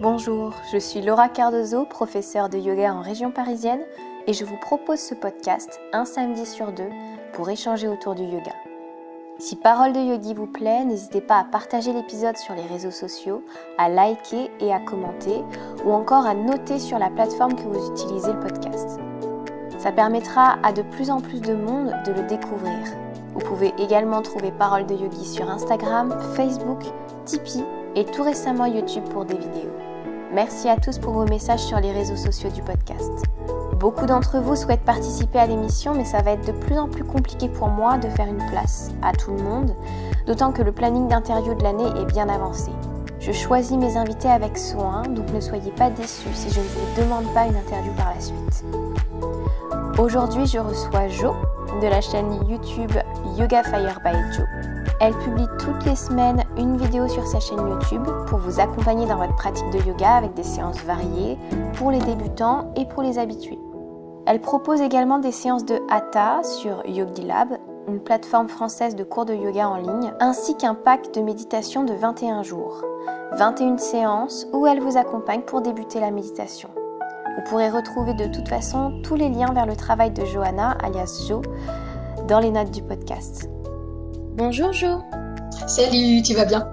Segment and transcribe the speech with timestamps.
[0.00, 3.80] Bonjour, je suis Laura Cardozo, professeure de yoga en région parisienne
[4.28, 6.90] et je vous propose ce podcast un samedi sur deux
[7.32, 8.52] pour échanger autour du yoga.
[9.40, 13.42] Si Parole de Yogi vous plaît, n'hésitez pas à partager l'épisode sur les réseaux sociaux,
[13.76, 15.42] à liker et à commenter
[15.84, 19.00] ou encore à noter sur la plateforme que vous utilisez le podcast.
[19.78, 22.78] Ça permettra à de plus en plus de monde de le découvrir.
[23.34, 26.84] Vous pouvez également trouver Parole de Yogi sur Instagram, Facebook,
[27.24, 29.72] Tipeee et tout récemment YouTube pour des vidéos.
[30.32, 33.24] Merci à tous pour vos messages sur les réseaux sociaux du podcast.
[33.78, 37.04] Beaucoup d'entre vous souhaitent participer à l'émission, mais ça va être de plus en plus
[37.04, 39.74] compliqué pour moi de faire une place à tout le monde,
[40.26, 42.70] d'autant que le planning d'interview de l'année est bien avancé.
[43.20, 47.02] Je choisis mes invités avec soin, donc ne soyez pas déçus si je ne vous
[47.02, 48.64] demande pas une interview par la suite.
[49.98, 51.34] Aujourd'hui, je reçois Jo
[51.80, 52.92] de la chaîne YouTube
[53.36, 54.77] Yoga Fire by Jo.
[55.00, 59.16] Elle publie toutes les semaines une vidéo sur sa chaîne YouTube pour vous accompagner dans
[59.16, 61.38] votre pratique de yoga avec des séances variées
[61.74, 63.60] pour les débutants et pour les habitués.
[64.26, 69.34] Elle propose également des séances de Hatha sur YogiLab, une plateforme française de cours de
[69.34, 72.82] yoga en ligne, ainsi qu'un pack de méditation de 21 jours.
[73.38, 76.70] 21 séances où elle vous accompagne pour débuter la méditation.
[77.36, 81.24] Vous pourrez retrouver de toute façon tous les liens vers le travail de Johanna, alias
[81.28, 81.40] Jo,
[82.26, 83.48] dans les notes du podcast.
[84.38, 85.02] Bonjour Jo.
[85.66, 86.72] Salut, tu vas bien?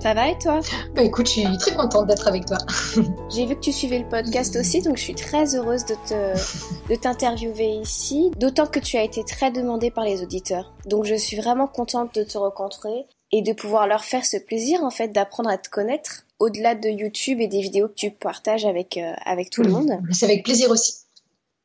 [0.00, 0.60] Ça va et toi?
[0.94, 2.58] Bah écoute, je suis très contente d'être avec toi.
[3.34, 6.92] J'ai vu que tu suivais le podcast aussi, donc je suis très heureuse de te
[6.92, 10.72] de t'interviewer ici, d'autant que tu as été très demandée par les auditeurs.
[10.86, 14.84] Donc je suis vraiment contente de te rencontrer et de pouvoir leur faire ce plaisir
[14.84, 18.64] en fait d'apprendre à te connaître au-delà de YouTube et des vidéos que tu partages
[18.64, 19.90] avec euh, avec tout le monde.
[20.12, 20.94] C'est avec plaisir aussi.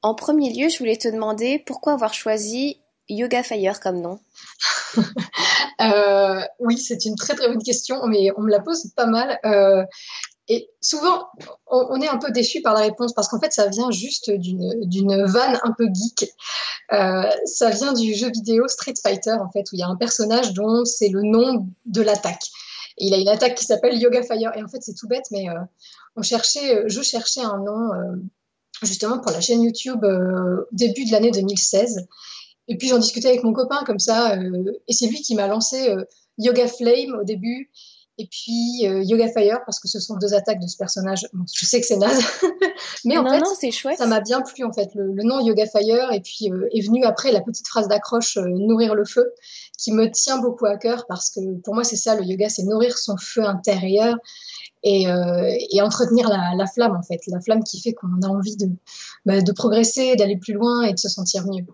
[0.02, 2.78] En premier lieu, je voulais te demander pourquoi avoir choisi
[3.10, 4.20] Yoga Fire comme nom
[5.82, 9.40] euh, Oui, c'est une très très bonne question, mais on me la pose pas mal.
[9.46, 9.84] Euh,
[10.50, 11.28] et souvent,
[11.68, 15.26] on, est un peu déçu par la réponse parce qu'en fait, ça vient juste d'une
[15.26, 16.32] vanne un peu geek.
[16.94, 19.98] Euh, ça vient du jeu vidéo Street Fighter, en fait, où il y a un
[19.98, 22.44] personnage dont c'est le nom de l'attaque.
[22.98, 24.52] Il a une attaque qui s'appelle Yoga Fire.
[24.56, 25.48] Et en fait, c'est tout bête, mais
[26.16, 27.90] on cherchait, je cherchais un nom
[28.84, 30.06] justement pour la chaîne YouTube
[30.72, 32.08] début de l'année 2016.
[32.68, 35.48] Et puis j'en discutais avec mon copain comme ça, euh, et c'est lui qui m'a
[35.48, 36.04] lancé euh,
[36.38, 37.72] Yoga Flame au début,
[38.18, 41.28] et puis euh, Yoga Fire parce que ce sont deux attaques de ce personnage.
[41.54, 42.22] je sais que c'est naze,
[43.06, 43.98] mais en fait, c'est chouette.
[43.98, 47.32] ça m'a bien plu en fait le, nom Yoga Fire, et puis est venu après
[47.32, 49.34] la petite phrase d'accroche nourrir le feu,
[49.78, 52.64] qui me tient beaucoup à cœur parce que pour moi c'est ça le yoga, c'est
[52.64, 54.16] nourrir son feu intérieur
[54.84, 58.28] et, euh, et entretenir la, la, flamme en fait, la flamme qui fait qu'on a
[58.28, 58.70] envie de,
[59.26, 61.66] bah, de progresser, d'aller plus loin et de se sentir mieux.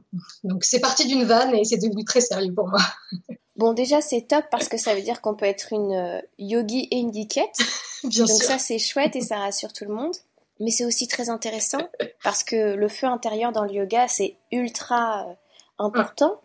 [0.43, 2.81] Donc c'est parti d'une vanne et c'est devenu très sérieux pour moi.
[3.55, 6.87] Bon déjà c'est top parce que ça veut dire qu'on peut être une euh, yogi
[6.89, 7.59] et une geekette.
[8.03, 10.15] Bien Donc ça c'est chouette et ça rassure tout le monde.
[10.59, 11.87] Mais c'est aussi très intéressant
[12.23, 15.33] parce que le feu intérieur dans le yoga c'est ultra euh,
[15.77, 16.41] important,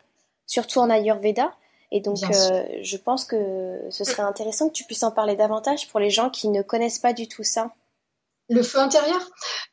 [0.48, 1.52] surtout en Ayurveda.
[1.92, 5.88] Et donc, euh, je pense que ce serait intéressant que tu puisses en parler davantage
[5.88, 7.70] pour les gens qui ne connaissent pas du tout ça.
[8.50, 9.20] Le feu intérieur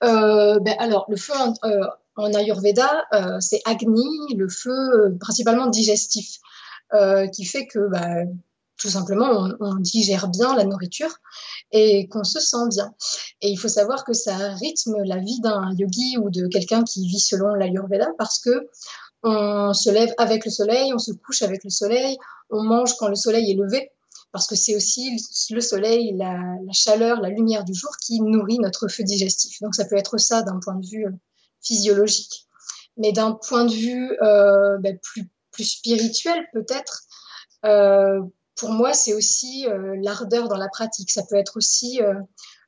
[0.03, 1.85] euh, ben Alors, le feu euh,
[2.17, 6.39] en Ayurveda, euh, c'est Agni, le feu principalement digestif,
[7.33, 8.23] qui fait que bah,
[8.77, 11.13] tout simplement, on, on, digère bien la nourriture
[11.71, 12.93] et qu'on se sent bien.
[13.41, 17.07] Et il faut savoir que ça rythme la vie d'un yogi ou de quelqu'un qui
[17.07, 18.69] vit selon l'Ayurveda parce que
[19.25, 22.15] on se lève avec le soleil, on se couche avec le soleil,
[22.51, 23.91] on mange quand le soleil est levé,
[24.31, 25.17] parce que c'est aussi
[25.49, 26.37] le soleil, la,
[26.71, 29.59] chaleur, la lumière du jour qui nourrit notre feu digestif.
[29.61, 31.11] Donc ça peut être ça d'un point de vue euh,
[31.59, 32.45] physiologique.
[32.97, 37.01] Mais d'un point de vue euh, ben, plus, plus spirituel peut-être,
[37.65, 38.21] euh,
[38.55, 39.65] pour moi c'est aussi
[40.03, 41.09] l'ardeur dans la pratique.
[41.09, 41.99] Ça peut être aussi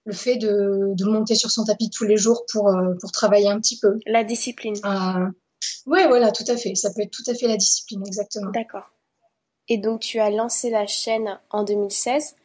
[0.05, 3.59] le fait de, de, monter sur son tapis tous les jours pour, pour travailler un
[3.59, 3.99] petit peu.
[4.05, 4.75] La discipline.
[5.85, 6.75] Oui, voilà, tout à fait.
[6.75, 8.51] Ça peut être tout à fait la discipline, exactement.
[8.51, 8.91] D'accord.
[9.69, 12.35] Et donc, tu as lancé la chaîne en 2016,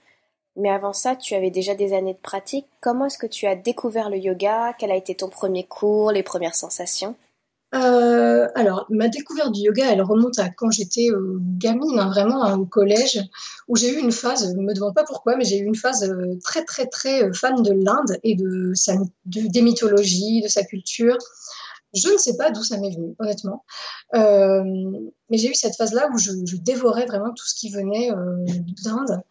[0.56, 2.66] mais avant ça, tu avais déjà des années de pratique.
[2.80, 4.74] Comment est-ce que tu as découvert le yoga?
[4.78, 7.14] Quel a été ton premier cours, les premières sensations?
[7.74, 12.44] Euh, alors, ma découverte du yoga, elle remonte à quand j'étais euh, gamine, hein, vraiment
[12.44, 13.18] hein, au collège,
[13.66, 16.04] où j'ai eu une phase, ne me demande pas pourquoi, mais j'ai eu une phase
[16.04, 20.64] euh, très très très fan de l'Inde et de, sa, de des mythologies, de sa
[20.64, 21.16] culture.
[21.94, 23.64] Je ne sais pas d'où ça m'est venu, honnêtement.
[24.14, 24.62] Euh,
[25.28, 28.44] mais j'ai eu cette phase-là où je, dévorais vraiment tout ce qui venait euh,
[28.84, 29.22] d'Inde.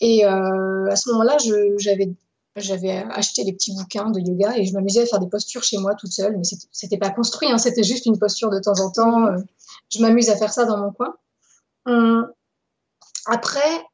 [0.00, 1.36] Et euh, à ce moment-là,
[2.56, 5.78] j'avais acheté des petits bouquins de yoga et je m'amusais à faire des postures chez
[5.78, 8.90] moi toute seule, mais c'était pas construit, hein, c'était juste une posture de temps en
[8.90, 9.36] temps.
[9.90, 11.14] Je m'amuse à faire ça dans mon coin.
[11.86, 12.28] Hum,
[13.26, 13.84] après,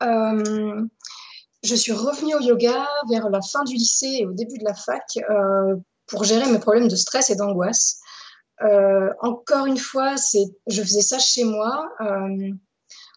[1.63, 4.75] je suis revenue au yoga vers la fin du lycée et au début de la
[4.75, 5.19] fac
[6.09, 8.01] pour gérer mes problèmes de stress et d'angoisse.
[8.63, 10.17] Euh, encore une fois,
[10.67, 12.51] je faisais ça chez moi euh,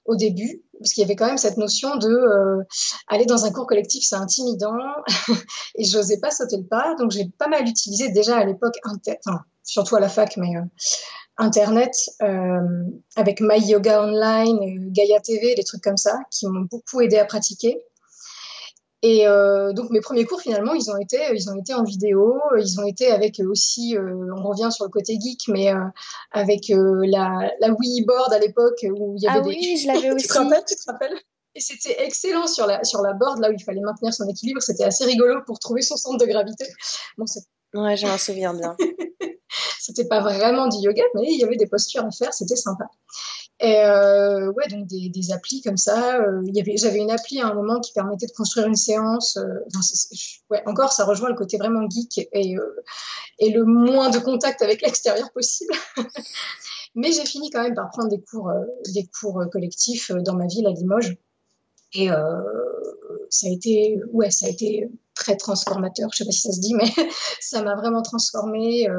[0.05, 2.63] au début, parce qu'il y avait quand même cette notion de euh,
[3.07, 4.77] aller dans un cours collectif, c'est intimidant,
[5.75, 6.95] et je n'osais pas sauter le pas.
[6.95, 10.61] Donc j'ai pas mal utilisé déjà à l'époque, enfin, surtout à la fac, mais euh,
[11.37, 12.83] Internet euh,
[13.15, 17.25] avec My Yoga Online, Gaia TV, des trucs comme ça, qui m'ont beaucoup aidé à
[17.25, 17.81] pratiquer.
[19.03, 22.39] Et euh, donc mes premiers cours finalement ils ont été ils ont été en vidéo,
[22.59, 25.79] ils ont été avec aussi euh, on revient sur le côté geek mais euh,
[26.31, 29.77] avec euh, la la Wii board à l'époque où il y avait ah des oui,
[29.77, 30.27] je l'avais aussi.
[30.27, 31.17] tu te rappelles tu te rappelles?
[31.55, 34.61] Et c'était excellent sur la sur la board là où il fallait maintenir son équilibre,
[34.61, 36.65] c'était assez rigolo pour trouver son centre de gravité.
[37.17, 37.25] Bon,
[37.73, 38.75] ouais, je m'en souviens bien.
[39.79, 42.85] c'était pas vraiment du yoga mais il y avait des postures à faire, c'était sympa.
[43.63, 46.19] Et euh, ouais, donc des, des, applis comme ça.
[46.19, 46.41] Euh,
[46.75, 49.37] j'avais une appli à un moment qui permettait de construire une séance.
[49.37, 49.59] Euh,
[50.49, 52.83] ouais, encore, ça rejoint le côté vraiment geek et, euh,
[53.37, 55.75] et le moins de contact avec l'extérieur possible.
[56.95, 58.51] Mais j'ai fini quand même par prendre des cours,
[58.93, 61.15] des cours collectifs dans ma ville à Limoges.
[61.93, 62.09] Et
[63.29, 66.09] ça a été, ouais, ça a été très transformateur.
[66.11, 66.89] Je sais pas si ça se dit, mais
[67.39, 68.89] ça m'a vraiment transformée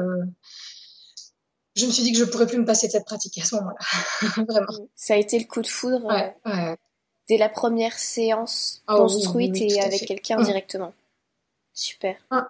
[1.75, 3.55] je me suis dit que je pourrais plus me passer de cette pratique à ce
[3.55, 3.79] moment-là.
[4.47, 4.87] Vraiment.
[4.95, 6.77] Ça a été le coup de foudre ouais, ouais.
[7.27, 10.45] dès la première séance oh, construite oui, oui, et avec quelqu'un mmh.
[10.45, 10.93] directement.
[11.73, 12.15] Super.
[12.31, 12.41] Mmh.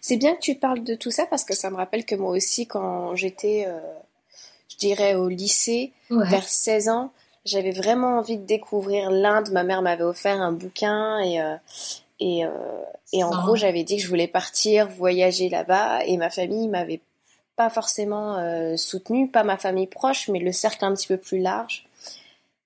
[0.00, 2.30] C'est bien que tu parles de tout ça parce que ça me rappelle que moi
[2.30, 3.80] aussi, quand j'étais, euh,
[4.68, 6.28] je dirais, au lycée, ouais.
[6.28, 7.12] vers 16 ans,
[7.44, 9.50] j'avais vraiment envie de découvrir l'Inde.
[9.50, 11.56] Ma mère m'avait offert un bouquin et, euh,
[12.20, 12.50] et, euh,
[13.12, 13.42] et en oh.
[13.42, 17.00] gros, j'avais dit que je voulais partir voyager là-bas et ma famille m'avait
[17.56, 21.38] pas forcément euh, soutenu, pas ma famille proche, mais le cercle un petit peu plus
[21.40, 21.86] large.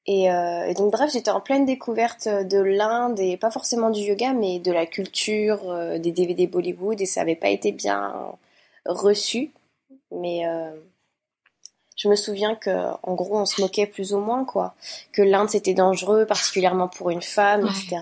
[0.07, 4.01] Et, euh, et donc bref, j'étais en pleine découverte de l'Inde et pas forcément du
[4.01, 8.15] yoga, mais de la culture, euh, des DVD Bollywood, et ça avait pas été bien
[8.87, 9.53] reçu.
[10.11, 10.71] Mais euh,
[11.97, 12.71] je me souviens que,
[13.03, 14.75] en gros, on se moquait plus ou moins, quoi,
[15.13, 17.71] que l'Inde c'était dangereux, particulièrement pour une femme, Ouais.
[17.71, 17.99] etc.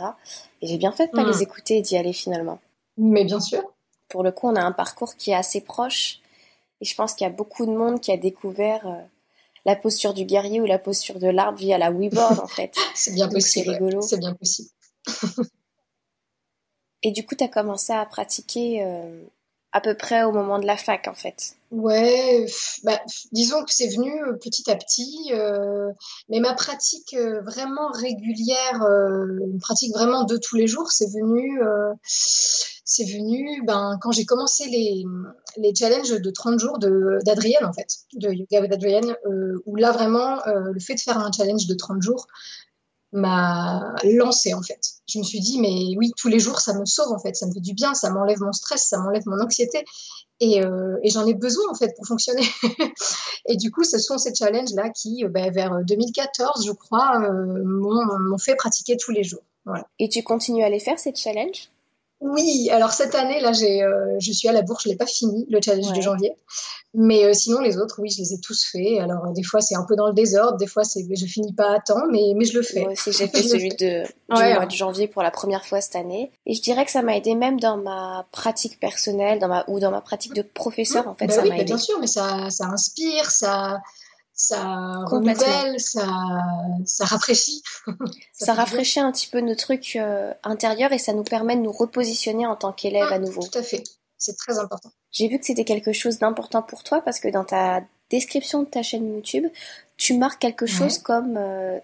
[0.62, 1.28] Et j'ai bien fait de pas Mm.
[1.28, 2.60] les écouter et d'y aller finalement.
[2.96, 3.62] Mais bien sûr.
[4.08, 6.20] Pour le coup, on a un parcours qui est assez proche.
[6.80, 9.02] Et je pense qu'il y a beaucoup de monde qui a découvert euh,
[9.64, 12.74] la posture du guerrier ou la posture de l'arbre via la weeboard en fait.
[12.94, 13.68] C'est bien Donc, c'est possible.
[13.68, 13.74] ouais.
[13.74, 14.02] rigolo.
[14.02, 14.68] C'est bien possible.
[17.02, 19.22] Et du coup, tu as commencé à pratiquer euh,
[19.72, 21.54] à peu près au moment de la fac en fait.
[21.70, 22.46] Ouais,
[22.84, 22.98] bah,
[23.32, 25.92] disons que c'est venu euh, petit à petit, euh,
[26.30, 31.60] mais ma pratique euh, vraiment régulière, une pratique vraiment de tous les jours, c'est venu,
[32.04, 35.04] c'est venu ben, quand j'ai commencé les,
[35.58, 39.92] les challenges de 30 jours d'Adrienne en fait, de Yoga with Adrienne, euh, où là
[39.92, 42.26] vraiment, le fait de faire un challenge de 30 jours
[43.12, 44.80] m'a lancé en fait.
[45.08, 47.46] Je me suis dit, mais oui, tous les jours, ça me sauve en fait, ça
[47.46, 49.84] me fait du bien, ça m'enlève mon stress, ça m'enlève mon anxiété.
[50.40, 52.46] Et, euh, j'en ai besoin en fait pour fonctionner.
[53.46, 57.62] et du coup, ce sont ces challenges-là qui, euh, ben, vers 2014, je crois, euh,
[57.64, 59.42] m'ont fait pratiquer tous les jours.
[59.98, 61.68] Et tu continues à les faire ces challenges?
[62.20, 65.06] Oui, alors cette année, là, j'ai, euh, je suis à la bourse, je l'ai pas
[65.06, 65.96] fini, le challenge Ouais.
[65.96, 66.32] de janvier.
[66.94, 68.98] Mais euh, sinon, les autres, oui, je les ai tous faits.
[69.00, 71.52] Alors, euh, des fois, c'est un peu dans le désordre, des fois, c'est, je finis
[71.52, 72.80] pas à temps, mais, mais je le fais.
[72.80, 74.66] Moi aussi, j'ai fait celui de, du Ouais, mois hein.
[74.66, 76.32] de janvier pour la première fois cette année.
[76.44, 79.78] Et je dirais que ça m'a aidé même dans ma pratique personnelle dans ma, ou
[79.78, 81.06] dans ma pratique de professeur.
[81.06, 81.66] En fait, Bah ça oui, m'a bah aidé.
[81.72, 83.80] bien sûr, mais ça, ça inspire, ça,
[84.40, 86.06] ça renouvelle, ça,
[86.86, 87.60] ça rafraîchit.
[88.32, 88.54] Ça bien.
[88.54, 92.46] rafraîchit un petit peu nos trucs euh, intérieurs et ça nous permet de nous repositionner
[92.46, 93.42] en tant qu'élève à nouveau.
[93.42, 93.82] Tout à fait.
[94.16, 94.90] C'est très important.
[95.10, 98.68] J'ai vu que c'était quelque chose d'important pour toi parce que dans ta description de
[98.68, 99.46] ta chaîne YouTube,
[99.96, 100.70] tu marques quelque Ouais.
[100.70, 101.78] chose comme euh,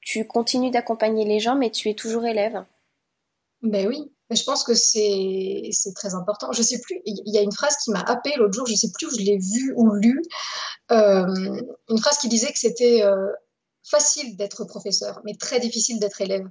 [0.00, 2.64] tu continues d'accompagner les gens mais tu es toujours élève.
[3.62, 6.52] Ben oui, je pense que c'est très important.
[6.52, 8.90] Je sais plus, il y a une phrase qui m'a happée l'autre jour, je sais
[8.92, 10.22] plus où je l'ai vue ou lue,
[10.90, 13.28] euh, une phrase qui disait que c'était euh,
[13.84, 16.46] facile d'être professeur, mais très difficile d'être élève.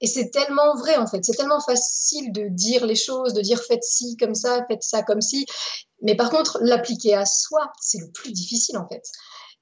[0.00, 3.62] Et c'est tellement vrai en fait, c'est tellement facile de dire les choses, de dire
[3.62, 5.46] faites ci comme ça, faites ça comme ci,
[6.02, 9.02] mais par contre l'appliquer à soi, c'est le plus difficile en fait.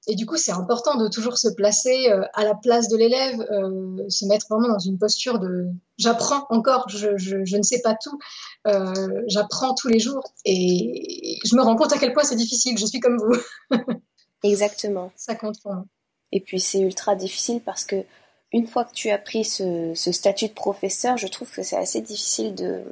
[0.07, 3.39] Et du coup, c'est important de toujours se placer euh, à la place de l'élève,
[3.51, 5.67] euh, se mettre vraiment dans une posture de
[5.97, 8.19] j'apprends encore, je, je, je ne sais pas tout,
[8.67, 8.93] euh,
[9.27, 12.85] j'apprends tous les jours et je me rends compte à quel point c'est difficile, je
[12.85, 13.77] suis comme vous,
[14.43, 15.11] Exactement.
[15.15, 15.85] ça compte pour moi.
[16.33, 18.03] Et puis c'est ultra difficile parce que
[18.51, 21.77] une fois que tu as pris ce, ce statut de professeur, je trouve que c'est
[21.77, 22.83] assez difficile de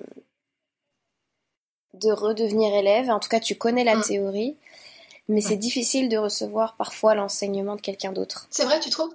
[1.94, 3.10] de redevenir élève.
[3.10, 4.02] En tout cas, tu connais la Mm.
[4.04, 4.56] théorie,
[5.32, 8.48] mais c'est difficile de recevoir parfois l'enseignement de quelqu'un d'autre.
[8.52, 9.14] C'est vrai, tu trouves?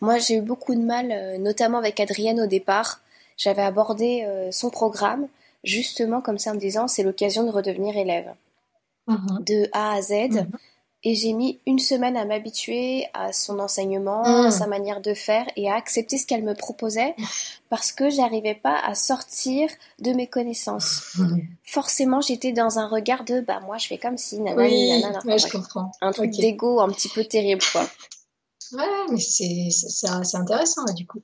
[0.00, 3.00] Moi, j'ai eu beaucoup de mal, notamment avec Adrienne au départ.
[3.36, 5.28] J'avais abordé son programme
[5.64, 8.34] justement comme ça en me disant c'est l'occasion de redevenir élève.
[9.06, 9.44] Mhm.
[9.46, 10.12] De A à Z.
[10.12, 10.50] Mhm.
[11.04, 14.50] Et j'ai mis une semaine à m'habituer à son enseignement, à mm.
[14.52, 17.16] sa manière de faire et à accepter ce qu'elle me proposait
[17.70, 19.68] parce que j'arrivais pas à sortir
[19.98, 21.16] de mes connaissances.
[21.64, 25.36] Forcément, j'étais dans un regard de bah moi je fais comme si nanani, oui, nanana.
[25.36, 25.90] je comprends.
[26.00, 27.84] Un truc d'ego un petit peu terrible quoi.
[28.72, 31.22] Ouais, mais c'est intéressant du coup.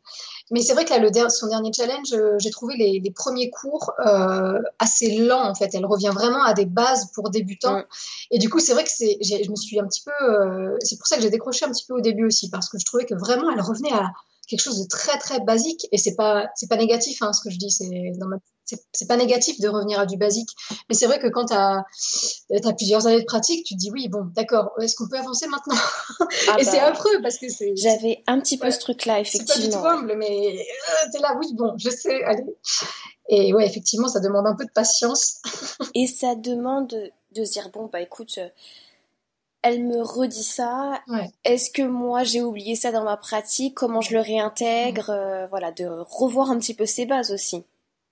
[0.51, 3.49] Mais c'est vrai que là, le son dernier challenge, euh, j'ai trouvé les, les, premiers
[3.51, 5.71] cours euh, assez lents en fait.
[5.75, 7.83] Elle revient vraiment à des bases pour débutants.
[8.31, 10.99] Et du coup, c'est vrai que c'est, je me suis un petit peu, euh, c'est
[10.99, 13.07] pour ça que j'ai décroché un petit peu au début aussi parce que je trouvais
[13.07, 14.11] que vraiment elle revenait à
[14.47, 15.87] quelque chose de très très basique.
[15.93, 17.71] Et c'est pas, c'est pas négatif hein, ce que je dis.
[17.71, 18.39] C'est dans ma
[18.93, 20.51] c'est pas négatif de revenir à du basique.
[20.89, 21.85] Mais c'est vrai que quand tu as,
[22.51, 25.47] as, plusieurs années de pratique, tu te dis oui, bon, d'accord, est-ce qu'on peut avancer
[25.47, 25.77] maintenant?
[26.49, 27.75] Ah Et c'est bah, affreux parce que c'est.
[27.77, 29.55] J'avais un petit peu ce truc-là, effectivement.
[29.55, 32.45] C'est pas du tout humble, mais euh, t'es là, oui, bon, je sais, allez.
[33.29, 35.41] Et ouais, effectivement, ça demande un peu de patience.
[35.95, 36.89] Et ça demande
[37.33, 38.39] de se dire bon, bah écoute.
[39.63, 41.03] Elle me redit ça.
[41.45, 43.75] Est-ce que moi j'ai oublié ça dans ma pratique?
[43.75, 45.11] Comment je le réintègre?
[45.11, 47.65] Euh, Voilà, de revoir un petit peu ses bases aussi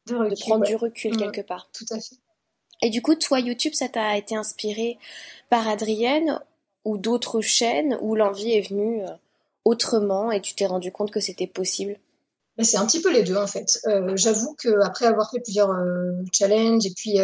[0.06, 1.16] de, prendre du recul mm.
[1.16, 1.68] quelque part.
[1.72, 2.16] Tout à fait.
[2.82, 4.98] Et du coup, toi, YouTube, ça t'a été inspiré
[5.48, 6.40] par Adrienne
[6.84, 9.10] ou d'autres chaînes où l'envie est venue euh,
[9.64, 11.98] autrement et tu t'es rendu compte que c'était possible?
[12.56, 13.80] Bah, c'est un petit peu les deux en fait.
[13.86, 17.18] Euh, j'avoue qu'après avoir fait plusieurs euh, challenges et puis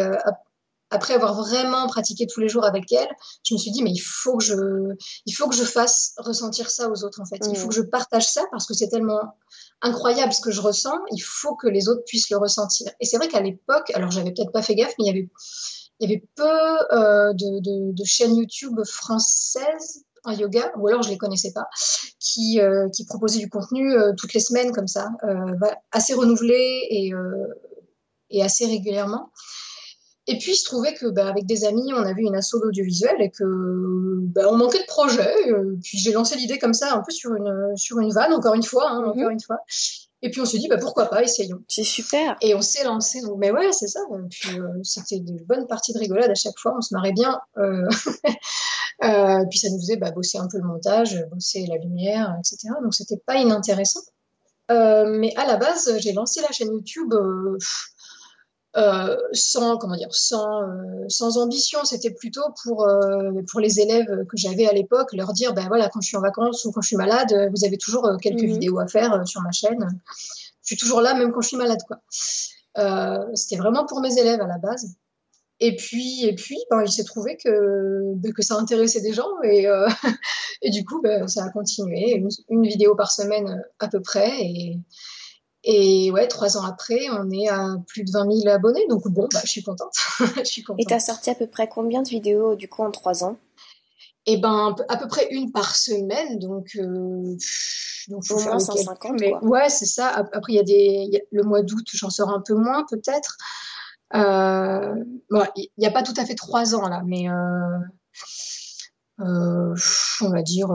[0.89, 3.09] après avoir vraiment pratiqué tous les jours avec elle,
[3.43, 4.55] je me suis dit mais il faut que je,
[5.25, 7.39] il faut que je fasse ressentir ça aux autres en fait.
[7.49, 7.69] Il faut mm.
[7.69, 9.35] que je partage ça parce que c'est tellement
[9.83, 12.89] incroyable ce que je ressens, il faut que les autres puissent le ressentir.
[12.99, 15.29] Et c'est vrai qu'à l'époque, alors j'avais peut-être pas fait gaffe, mais il
[15.99, 21.51] y avait, peu euh, de, chaînes YouTube françaises en yoga, ou alors je les connaissais
[21.51, 21.67] pas,
[22.19, 25.09] qui, euh, proposaient du contenu euh, toutes les semaines comme ça,
[25.91, 27.13] assez renouvelé
[28.29, 29.31] et assez régulièrement.
[30.27, 33.15] Et puis, il se trouvait que, bah, avec des amis, on avait une asso d'audiovisuel
[33.19, 33.43] et que,
[34.27, 35.51] bah, on manquait de projet.
[35.51, 38.53] Euh, puis j'ai lancé l'idée comme ça, un peu sur une sur une vanne, encore
[38.53, 39.09] une fois, hein, mhm.
[39.09, 39.59] encore une fois.
[40.21, 41.59] Et puis on s'est dit, bah, pourquoi pas, essayons.
[41.67, 42.37] C'est super.
[42.39, 43.19] Et on s'est lancé.
[43.21, 43.99] Donc, mais ouais, c'est ça.
[44.29, 46.73] Puis euh, c'était de bonnes parties de rigolade à chaque fois.
[46.77, 47.41] On se marrait bien.
[47.57, 47.85] Euh...
[49.03, 52.73] euh, puis ça nous faisait bah, bosser un peu le montage, bosser la lumière, etc.
[52.81, 53.99] Donc c'était pas inintéressant.
[54.69, 57.13] mais à la base, j'ai lancé la chaîne YouTube.
[58.75, 64.25] Euh, sans comment dire sans euh, sans ambition c'était plutôt pour euh, pour les élèves
[64.25, 66.81] que j'avais à l'époque leur dire ben voilà quand je suis en vacances ou quand
[66.81, 68.53] je suis malade vous avez toujours quelques mhm.
[68.53, 70.01] vidéos à faire sur ma chaîne.
[70.63, 71.99] Je suis toujours là même quand je suis malade quoi.
[73.35, 74.95] C'était vraiment pour mes élèves à la base.
[75.59, 79.39] Et puis et puis ben, il s'est trouvé que ben, que ça intéressait des gens
[79.43, 79.67] et
[80.63, 82.15] et du coup ben, ça a continué.
[82.15, 84.79] Une, une vidéo par semaine à peu près et
[85.63, 88.85] et ouais, trois ans après, on est à plus de 20 000 abonnés.
[88.89, 89.95] Donc bon, bah, je suis contente.
[90.37, 90.81] je suis contente.
[90.81, 93.37] Et tu as sorti à peu près combien de vidéos du coup en trois ans?
[94.25, 96.39] Eh ben, à peu près une par semaine.
[96.39, 97.35] Donc, euh,
[98.09, 99.19] donc au moins 150.
[99.19, 100.09] Mais, Ouais, c'est ça.
[100.09, 103.37] Après, il y a des, le mois d'août, j'en sors un peu moins peut-être.
[104.15, 104.95] Euh,
[105.55, 107.79] il n'y a pas tout à fait trois ans là, mais euh,
[109.21, 109.75] euh
[110.21, 110.67] on va dire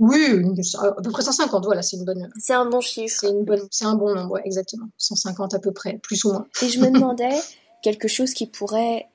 [0.00, 0.42] oui,
[0.78, 2.30] à peu près 150, voilà, c'est une bonne.
[2.38, 3.18] C'est un bon chiffre.
[3.20, 4.86] C'est une bonne, c'est un bon nombre, exactement.
[4.96, 6.46] 150 à peu près, plus ou moins.
[6.62, 7.38] Et je me demandais
[7.82, 9.10] quelque chose qui pourrait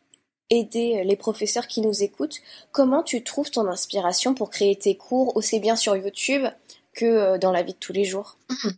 [0.51, 2.37] aider les professeurs qui nous écoutent.
[2.71, 6.45] Comment tu trouves ton inspiration pour créer tes cours aussi bien sur YouTube
[6.93, 8.37] que euh, dans la vie de tous les jours?
[8.49, 8.69] Mmh.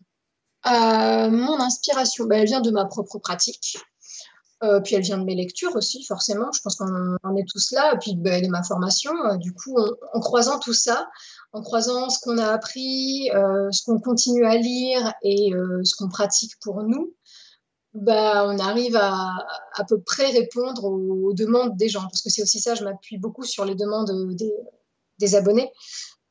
[0.67, 3.77] euh, Mon inspiration, ben, elle vient de ma propre pratique.
[4.63, 6.51] Euh, puis elle vient de mes lectures aussi, forcément.
[6.53, 7.93] Je pense qu'on en est tous là.
[7.93, 9.11] Et puis ben, de ma formation.
[9.35, 9.77] du coup,
[10.13, 11.07] en croisant tout ça,
[11.53, 15.95] en croisant ce qu'on a appris, euh, ce qu'on continue à lire et euh, ce
[15.95, 17.13] qu'on pratique pour nous,
[17.93, 22.01] bah, on arrive à à peu près répondre aux, demandes des gens.
[22.01, 24.53] Parce que c'est aussi ça, je m'appuie beaucoup sur les demandes des,
[25.19, 25.71] des abonnés.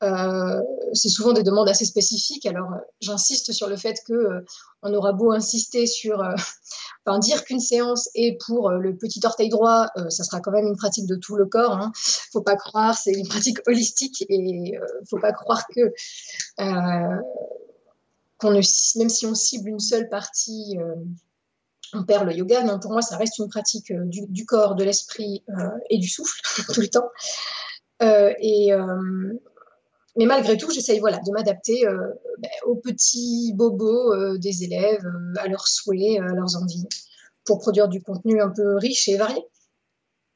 [0.03, 0.61] Euh,
[0.93, 2.45] c'est souvent des demandes assez spécifiques.
[2.45, 4.45] Alors, euh, j'insiste sur le fait que euh,
[4.83, 6.19] on aura beau insister sur,
[7.05, 10.77] enfin, dire qu'une séance est pour le petit orteil droit, ça sera quand même une
[10.77, 11.73] pratique de tout le corps.
[11.73, 11.91] Hein.
[12.31, 14.73] Faut pas croire, c'est une pratique holistique et
[15.09, 15.93] faut pas croire que
[16.59, 17.23] même
[19.09, 20.77] si on cible une seule partie
[21.93, 22.63] on perd le yoga.
[22.63, 25.43] Non, pour moi, ça reste une pratique du, corps, de l'esprit
[25.89, 26.39] et du souffle
[26.73, 27.09] tout le temps.
[28.01, 28.73] Et,
[30.17, 31.97] mais malgré tout, j'essaye voilà, de m'adapter euh,
[32.39, 36.87] ben, aux petits bobos euh, des élèves, euh, à leurs souhaits, à leurs envies,
[37.45, 39.41] pour produire du contenu un peu riche et varié.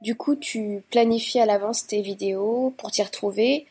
[0.02, 3.68] Du coup, tu planifies à l'avance tes vidéos pour t'y retrouver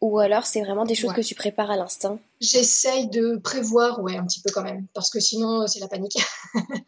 [0.00, 4.16] Ou alors c'est vraiment des choses que tu prépares à l'instinct J'essaye de prévoir, ouais,
[4.16, 6.18] un petit peu quand même, parce que sinon c'est la panique.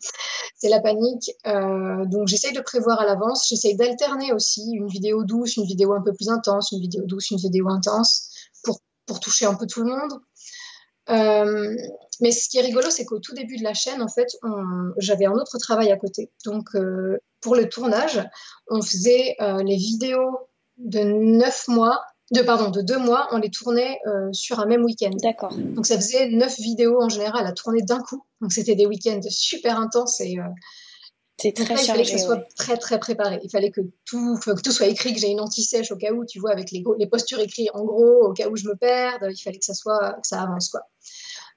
[0.56, 1.30] c'est la panique.
[1.46, 3.48] Euh, donc j'essaye de prévoir à l'avance.
[3.48, 7.30] J'essaye d'alterner aussi une vidéo douce, une vidéo un peu plus intense, une vidéo douce,
[7.30, 8.30] une vidéo intense,
[9.06, 10.20] pour, toucher un peu tout le monde.
[11.10, 11.76] Euh,
[12.20, 14.28] mais ce qui est rigolo, c'est qu'au tout début de la chaîne, en fait,
[14.96, 16.30] j'avais un autre travail à côté.
[16.44, 18.22] Donc, euh, pour le tournage,
[18.68, 20.38] on faisait euh, les vidéos
[20.78, 23.98] de neuf mois, de pardon, de deux mois, on les tournait
[24.32, 25.14] sur un même week-end.
[25.22, 25.54] D'accord.
[25.54, 28.24] Donc, ça faisait neuf vidéos en général à tourner d'un coup.
[28.40, 30.38] Donc, c'était des week-ends super intenses et
[31.44, 33.38] c'est très Il fallait que ça soit très très préparé.
[33.42, 36.24] Il fallait que tout, que tout soit écrit, que j'ai une anti-sèche au cas où,
[36.24, 39.26] tu vois, avec les, les postures écrites en gros, au cas où je me perde.
[39.30, 40.80] Il fallait que ça soit, que ça avance quoi.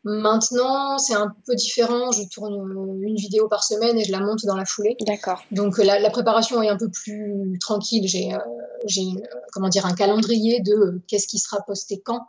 [0.03, 2.11] Maintenant, c'est un peu différent.
[2.11, 4.97] Je tourne une vidéo par semaine et je la monte dans la foulée.
[5.05, 5.41] D'accord.
[5.51, 8.05] Donc la, préparation est un peu plus tranquille.
[8.09, 8.39] J'ai, euh,
[8.85, 9.03] j'ai
[9.53, 12.25] comment dire, un calendrier de qu'est-ce qui sera posté quand,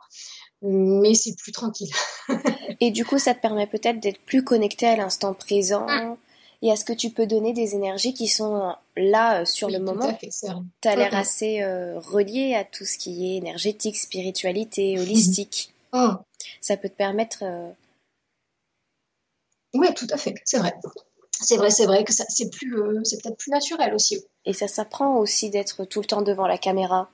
[0.62, 1.90] mais c'est plus tranquille.
[2.80, 5.84] et du coup, ça te permet peut-être d'être plus connecté à l'instant présent.
[5.88, 6.16] Hum
[6.60, 10.12] et est-ce que tu peux donner des énergies qui sont là euh, sur le moment
[10.20, 15.72] Tu as l'air assez euh, relié à tout ce qui est énergétique, spiritualité, holistique.
[15.92, 16.22] Ah.
[16.60, 17.38] Ça peut te permettre.
[17.42, 17.70] Euh,
[19.74, 20.74] oui, tout à fait, c'est vrai.
[21.40, 24.24] C'est vrai, c'est vrai que c'est plus, c'est peut-être plus naturel aussi.
[24.44, 27.08] Et ça s'apprend aussi d'être tout le temps devant la caméra.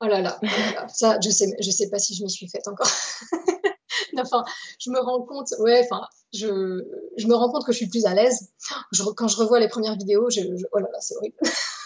[0.00, 0.38] Oh là là,
[0.86, 2.88] ça, je sais, je sais pas si je m'y suis faite encore.
[4.18, 4.44] enfin,
[4.78, 6.84] je me rends compte, ouais, enfin, je,
[7.16, 8.50] je, me rends compte que je suis plus à l'aise.
[9.16, 10.40] quand je revois les premières vidéos, je,
[10.72, 11.36] oh là là, c'est horrible.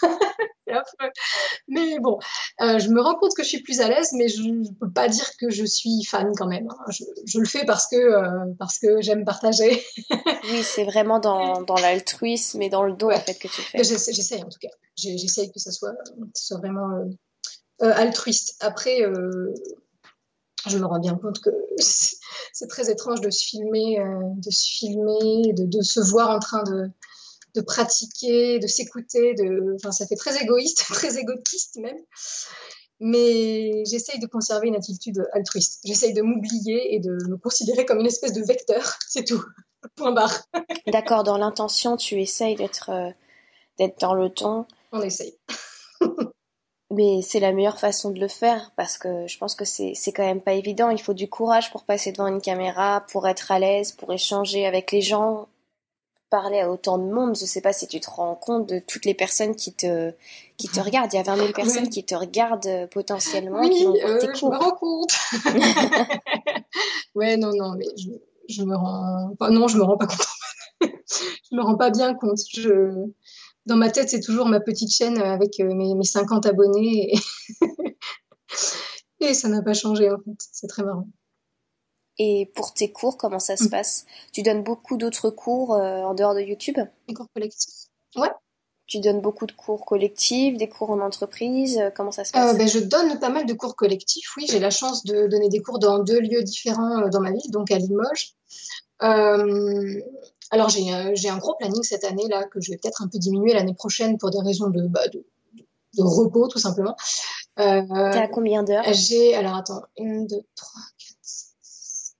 [1.67, 2.19] mais bon,
[2.61, 4.91] euh, je me rends compte que je suis plus à l'aise, mais je ne peux
[4.91, 6.67] pas dire que je suis fan quand même.
[6.69, 6.77] Hein.
[6.89, 9.83] Je, je, le fais parce que, euh, parce que j'aime partager.
[10.09, 13.83] oui, c'est vraiment dans, dans l'altruisme et dans le dos en fait que tu fais.
[13.83, 14.69] J'essaye en tout cas.
[14.95, 15.93] J'essaye que ça soit,
[16.35, 16.89] soit vraiment
[17.81, 18.55] euh, altruiste.
[18.61, 19.01] Après,
[20.67, 24.65] je me rends bien compte que c'est très étrange de se filmer, euh, de se
[24.65, 26.89] filmer, de, se voir en train de,
[27.55, 29.33] de pratiquer, de s'écouter.
[29.33, 29.75] De...
[29.75, 31.97] Enfin, ça fait très égoïste, très égotiste même.
[32.99, 35.81] Mais j'essaye de conserver une attitude altruiste.
[35.83, 38.97] J'essaye de m'oublier et de me considérer comme une espèce de vecteur.
[39.07, 39.43] C'est tout.
[39.95, 40.43] Point barre.
[40.87, 41.23] D'accord.
[41.23, 43.09] Dans l'intention, tu essayes d'être euh,
[43.77, 44.67] d'être dans le temps.
[44.93, 45.35] On essaye.
[46.95, 50.25] Mais c'est la meilleure façon de le faire parce que je pense que c'est quand
[50.25, 50.89] même pas évident.
[50.89, 54.67] Il faut du courage pour passer devant une caméra, pour être à l'aise, pour échanger
[54.67, 55.47] avec les gens,
[56.29, 57.35] parler à autant de monde.
[57.35, 60.11] Je sais pas si tu te rends compte de toutes les personnes qui te,
[60.57, 61.11] qui te regardent.
[61.13, 63.61] Il y a 20 000 personnes qui te regardent euh, potentiellement.
[63.61, 65.13] Oui, qui euh, je me rends compte.
[67.15, 68.09] ouais, non, non, mais je,
[68.49, 69.31] je me rends.
[69.49, 70.27] non, je me rends pas compte.
[70.81, 72.39] je me rends pas bien compte.
[72.51, 73.07] Je
[73.65, 77.13] dans ma tête, c'est toujours ma petite chaîne avec euh, mes, 50 abonnés.
[79.19, 80.47] Et, ça n'a pas changé, en fait.
[80.51, 81.07] C'est très marrant.
[82.19, 83.69] Et pour tes cours, comment ça se mm.
[83.69, 84.05] passe?
[84.33, 86.77] Tu donnes beaucoup d'autres cours euh, en dehors de YouTube?
[87.07, 88.29] Des cours collectifs Ouais.
[88.85, 92.57] Tu donnes beaucoup de cours collectifs, des cours en entreprise euh, Comment ça se passe?
[92.57, 94.45] Ben, Je donne pas mal de cours collectifs, oui.
[94.49, 97.71] J'ai la chance de donner des cours dans deux lieux différents dans ma ville, donc
[97.71, 98.35] à Limoges.
[100.53, 103.17] Alors euh, j'ai un gros planning cette année là que je vais peut-être un peu
[103.17, 105.25] diminuer l'année prochaine pour des raisons de, bah, de,
[105.97, 106.95] repos tout simplement.
[107.57, 108.85] Euh, T'es à combien d'heures?
[108.91, 112.13] J'ai alors attends une, deux, trois, quatre, six.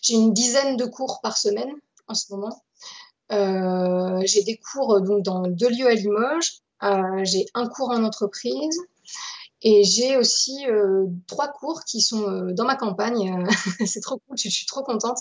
[0.00, 1.70] J'ai une dizaine de cours par semaine
[2.08, 2.64] en ce moment.
[3.32, 6.62] Euh, j'ai des cours donc dans deux lieux à Limoges.
[6.82, 8.80] Euh, j'ai un cours en entreprise
[9.68, 13.34] et j'ai aussi euh, trois cours qui sont euh, dans ma campagne.
[13.34, 13.50] Euh,
[13.86, 15.18] c'est trop cool, je, suis trop contente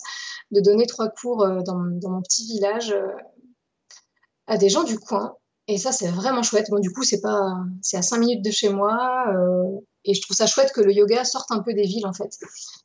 [0.51, 2.95] de donner trois cours dans, mon petit village
[4.45, 5.33] à des gens du coin.
[5.67, 6.67] Et ça, c'est vraiment chouette.
[6.69, 9.25] Bon, du coup, c'est pas, c'est à cinq minutes de chez moi.
[10.03, 12.37] et je trouve ça chouette que le yoga sorte un peu des villes, en fait.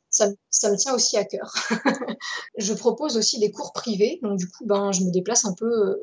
[0.09, 1.53] Ça, ça me tient aussi à cœur.
[2.57, 4.19] je propose aussi des cours privés.
[4.23, 5.95] Donc, du coup, ben, je me déplace un peu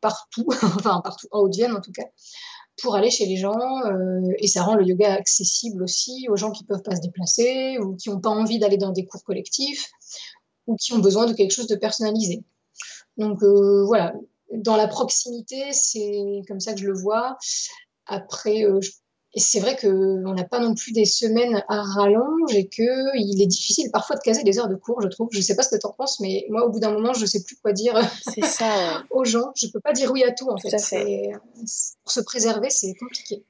[0.00, 2.06] partout, enfin, partout, en Haute-Vienne, en tout cas
[2.82, 6.50] pour aller chez les gens euh, et ça rend le yoga accessible aussi aux gens
[6.50, 9.90] qui peuvent pas se déplacer ou qui n'ont pas envie d'aller dans des cours collectifs
[10.66, 12.42] ou qui ont besoin de quelque chose de personnalisé.
[13.16, 14.14] Donc euh, voilà,
[14.52, 17.36] dans la proximité, c'est comme ça que je le vois.
[18.06, 18.90] Après, euh, je
[19.38, 23.46] et c'est vrai qu'on n'a pas non plus des semaines à rallonge et qu'il est
[23.46, 25.28] difficile parfois de caser des heures de cours, je trouve.
[25.30, 27.12] Je ne sais pas ce que tu en penses, mais moi, au bout d'un moment,
[27.12, 27.96] je ne sais plus quoi dire
[28.42, 29.52] ça, aux gens.
[29.54, 30.70] Je ne peux pas dire oui à tout, en fait.
[32.02, 33.44] Pour se préserver, c'est compliqué.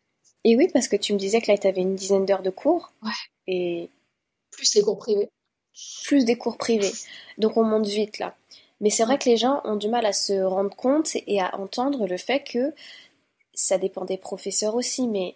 [0.44, 2.50] Et oui, parce que tu me disais que là, tu avais une dizaine d'heures de
[2.50, 2.92] cours.
[3.02, 3.10] Ouais.
[3.46, 3.88] Et...
[4.50, 5.30] Plus les cours privés.
[6.04, 6.92] Plus des cours privés.
[7.38, 8.36] Donc on monte vite, là.
[8.82, 11.58] Mais c'est vrai que les gens ont du mal à se rendre compte et à
[11.58, 12.74] entendre le fait que
[13.54, 15.34] ça dépend des professeurs aussi, mais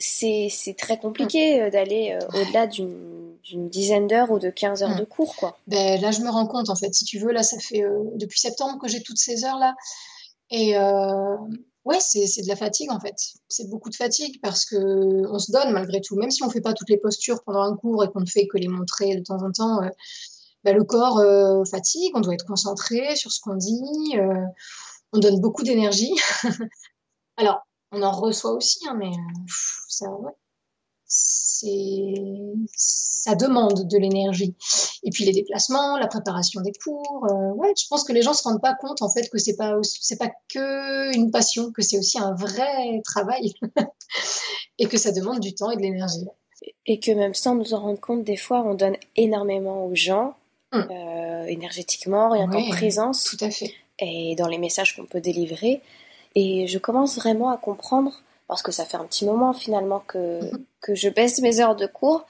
[0.00, 5.04] c'est très compliqué euh, d'aller euh, au-delà d'une dizaine d'heures ou de 15 heures de
[5.04, 5.58] cours, quoi.
[5.66, 7.84] Ben, là, je me rends compte, en fait, si tu veux, là, ça fait
[8.14, 9.74] depuis septembre que j'ai toutes ces heures-là.
[10.50, 10.76] Et
[11.84, 13.16] ouais, c'est de la fatigue, en fait.
[13.48, 14.76] C'est beaucoup de fatigue parce que
[15.30, 16.16] on se donne malgré tout.
[16.16, 18.26] Même si on ne fait pas toutes les postures pendant un cours et qu'on ne
[18.26, 19.80] fait que les montrer de temps en temps,
[20.64, 21.22] ben, le corps
[21.68, 23.82] fatigue, on doit être concentré sur ce qu'on dit
[25.12, 26.14] on donne beaucoup d'énergie.
[27.36, 29.10] Alors, on en reçoit aussi, hein, mais
[29.88, 30.06] ça,
[31.06, 34.54] ça demande de l'énergie.
[35.02, 37.26] Et puis les déplacements, la préparation des cours.
[37.30, 39.56] Euh, ouais, je pense que les gens se rendent pas compte en fait que c'est
[39.56, 43.54] pas c'est pas que une passion, que c'est aussi un vrai travail
[44.78, 46.26] et que ça demande du temps et de l'énergie.
[46.86, 50.34] Et que même sans nous en rendre compte, des fois, on donne énormément aux gens,
[50.72, 50.86] hum.
[50.90, 53.24] euh, énergétiquement, rien qu'en présence.
[53.24, 55.80] Tout à fait et dans les messages qu'on peut délivrer.
[56.34, 60.42] Et je commence vraiment à comprendre, parce que ça fait un petit moment finalement que,
[60.42, 60.64] mhm.
[60.80, 62.26] que je baisse mes heures de cours,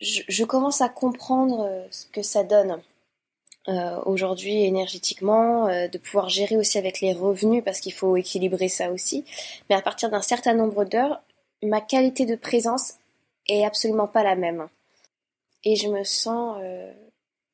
[0.00, 2.80] je, commence à comprendre euh, ce que ça donne
[3.68, 8.68] euh, aujourd'hui énergétiquement, euh, de pouvoir gérer aussi avec les revenus, parce qu'il faut équilibrer
[8.68, 9.24] ça aussi.
[9.68, 11.22] Mais à partir d'un certain nombre d'heures,
[11.62, 12.94] ma qualité de présence
[13.48, 14.68] est absolument pas la même.
[15.64, 16.58] Et je me sens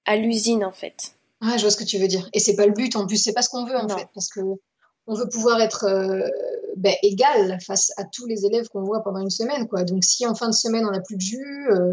[0.04, 1.16] à l'usine en fait.
[1.40, 2.28] Ah, je vois ce que tu veux dire.
[2.32, 4.28] Et c'est pas le but en plus, c'est pas ce qu'on veut en fait, parce
[4.28, 4.40] que
[5.06, 6.28] on veut pouvoir être euh,
[6.76, 9.84] ben, égal face à tous les élèves qu'on voit pendant une semaine, quoi.
[9.84, 11.92] Donc si en fin de semaine on n'a plus de jus, euh,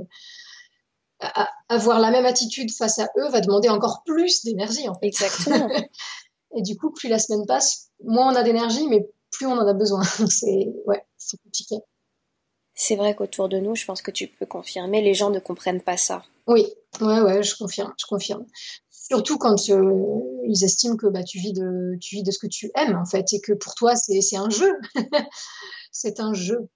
[1.69, 4.87] avoir la même attitude face à eux va demander encore plus d'énergie.
[4.89, 5.07] En fait.
[5.07, 5.69] Exactement.
[6.55, 9.67] Et du coup, plus la semaine passe, moins on a d'énergie, mais plus on en
[9.67, 10.03] a besoin.
[10.29, 11.77] c'est ouais, c'est compliqué.
[12.75, 15.81] C'est vrai qu'autour de nous, je pense que tu peux confirmer, les gens ne comprennent
[15.81, 16.23] pas ça.
[16.47, 18.45] Oui, ouais, ouais, je confirme, je confirme.
[19.09, 22.47] Surtout quand euh, ils estiment que bah, tu, vis de, tu vis de ce que
[22.47, 24.73] tu aimes, en fait, et que pour toi, c'est un jeu.
[25.91, 26.69] c'est un jeu.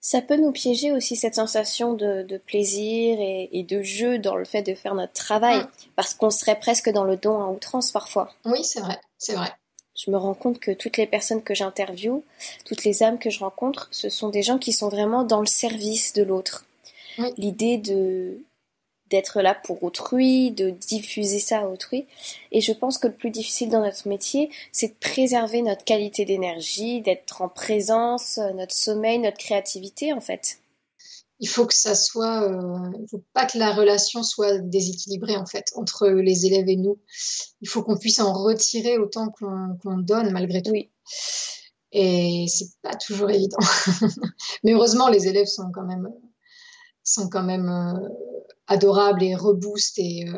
[0.00, 4.62] Ça peut nous piéger aussi cette sensation de, plaisir et, de jeu dans le fait
[4.62, 5.68] de faire notre travail, mm.
[5.94, 8.32] parce qu'on serait presque dans le don à outrance parfois.
[8.44, 9.52] Oui, c'est vrai, c'est vrai.
[9.94, 12.24] Je me rends compte que toutes les personnes que j'interviewe,
[12.64, 15.46] toutes les âmes que je rencontre, ce sont des gens qui sont vraiment dans le
[15.46, 16.64] service de l'autre.
[17.36, 18.38] L'idée de
[19.12, 22.06] d'être là pour autrui, de diffuser ça à autrui.
[22.50, 26.24] Et je pense que le plus difficile dans notre métier, c'est de préserver notre qualité
[26.24, 30.58] d'énergie, d'être en présence, euh, notre sommeil, notre créativité en fait.
[31.40, 35.44] Il faut que ça soit, euh, il faut pas que la relation soit déséquilibrée en
[35.44, 36.98] fait entre les élèves et nous.
[37.60, 40.70] Il faut qu'on puisse en retirer autant qu'on donne malgré tout.
[40.70, 40.90] Oui.
[41.90, 43.58] Et c'est pas toujours évident.
[44.64, 46.08] Mais heureusement, les élèves sont quand même
[47.04, 48.08] sont quand même euh,
[48.72, 50.36] adorables et reboost et, euh,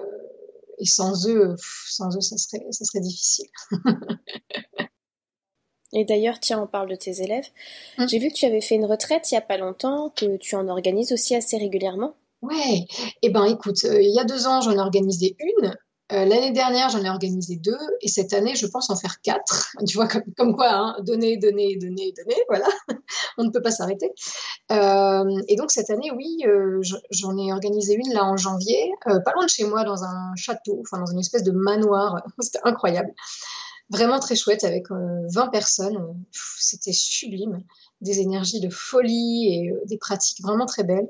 [0.79, 1.55] et sans eux,
[1.89, 3.49] sans eux, ça serait, ça serait difficile.
[5.97, 7.47] Et d'ailleurs, tiens, on parle de tes élèves.
[7.99, 8.09] Hum.
[8.09, 10.57] J'ai vu que tu avais fait une retraite il n'y a pas longtemps, que tu
[10.57, 12.15] en organises aussi assez régulièrement.
[12.43, 12.87] Ouais,
[13.23, 15.75] eh ben écoute, euh, il y a deux ans, j'en ai organisé une.
[16.13, 19.75] Euh, l'année dernière, j'en ai organisé deux, et cette année, je pense en faire quatre.
[19.89, 22.67] Tu vois, comme, quoi, hein, donner, donner, donner, donner, voilà,
[23.39, 24.11] on ne peut pas s'arrêter.
[24.71, 29.33] Euh, et donc cette année, oui, euh, j'en ai organisé une là en janvier, pas
[29.35, 32.23] loin de chez moi, dans un château, enfin dans une espèce de manoir.
[32.39, 33.11] C'était incroyable,
[33.89, 35.99] vraiment très chouette avec 20 personnes.
[36.33, 37.63] C'était sublime,
[38.03, 41.09] des énergies de folie et des pratiques vraiment très belles.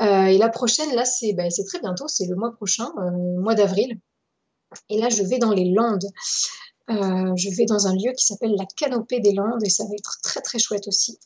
[0.00, 3.54] Euh, et la prochaine, là, c'est ben, très bientôt, c'est le mois prochain, euh, mois
[3.54, 3.98] d'avril.
[4.90, 6.04] Et là, je vais dans les Landes.
[6.88, 9.90] Euh, je vais dans un lieu qui s'appelle la Canopée des Landes et ça va
[9.98, 11.18] être très très chouette aussi.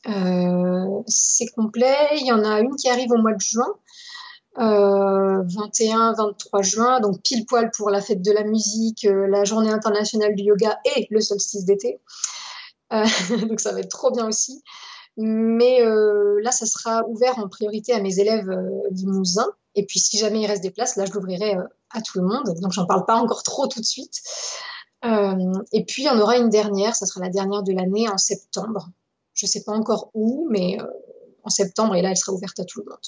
[1.06, 1.96] c'est complet.
[2.18, 3.68] Il y en a une qui arrive au mois de juin.
[4.56, 10.42] 21-23 juin, donc pile poil pour la fête de la musique, la journée internationale du
[10.42, 12.00] yoga et le solstice d'été.
[12.90, 14.62] donc ça va être trop bien aussi.
[15.16, 19.50] Mais euh, là, ça sera ouvert en priorité à mes élèves euh, limousins.
[19.74, 22.24] Et puis, si jamais il reste des places, là, je l'ouvrirai euh, à tout le
[22.24, 22.54] monde.
[22.60, 24.20] Donc, j'en parle pas encore trop tout de suite.
[25.02, 26.94] et puis, il y en aura une dernière.
[26.94, 28.88] Ça sera la dernière de l'année en septembre.
[29.34, 30.78] Je sais pas encore où, mais
[31.44, 31.94] en septembre.
[31.96, 32.98] Et là, elle sera ouverte à tout le monde.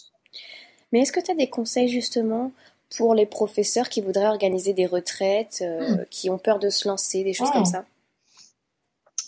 [0.93, 2.53] Mais est-ce que tu as des conseils justement
[2.97, 6.05] pour les professeurs qui voudraient organiser des retraites, hmm.
[6.11, 7.85] qui ont peur de se lancer, des choses comme ça?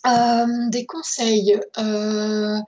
[0.06, 1.58] Euh, des conseils.
[1.78, 2.58] Euh,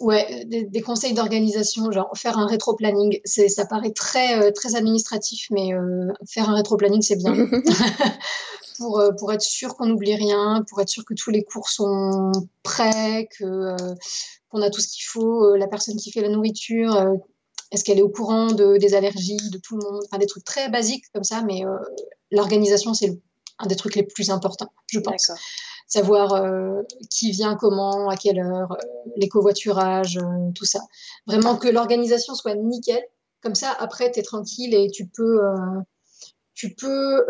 [0.00, 3.20] ouais, des, conseils d'organisation, genre faire un rétro-planning.
[3.24, 5.70] Ça paraît très, euh, très administratif, mais
[6.28, 7.34] faire un rétro-planning, c'est bien.
[8.78, 12.32] pour, pour être sûr qu'on n'oublie rien, pour être sûr que tous les cours sont
[12.62, 13.76] prêts, que
[14.50, 16.92] qu'on a tout ce qu'il faut, la personne qui fait la nourriture,
[17.70, 20.44] est-ce qu'elle est au courant de, des allergies de tout le monde, enfin des trucs
[20.44, 21.62] très basiques comme ça, mais
[22.32, 23.20] l'organisation, c'est le
[23.60, 25.30] un des trucs les plus importants, je pense.
[25.86, 28.76] savoir euh, qui vient comment, à quelle heure,
[29.16, 30.18] les covoiturages,
[30.54, 30.80] tout ça.
[31.26, 33.02] Vraiment que l'organisation soit nickel.
[33.42, 35.40] Comme ça, après, tu es tranquille et tu peux,
[36.54, 37.24] tu peux,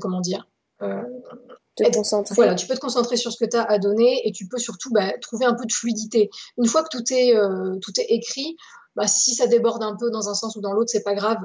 [0.00, 0.46] comment dire,
[0.78, 2.34] te concentrer.
[2.34, 4.58] Voilà, tu peux te concentrer sur ce que tu as à donner et tu peux
[4.58, 6.28] surtout bah, trouver un peu de fluidité.
[6.58, 7.34] Une fois que tout est,
[7.80, 8.56] tout est écrit,
[8.94, 11.38] bah, si ça déborde un peu dans un sens ou dans l'autre, c'est pas grave.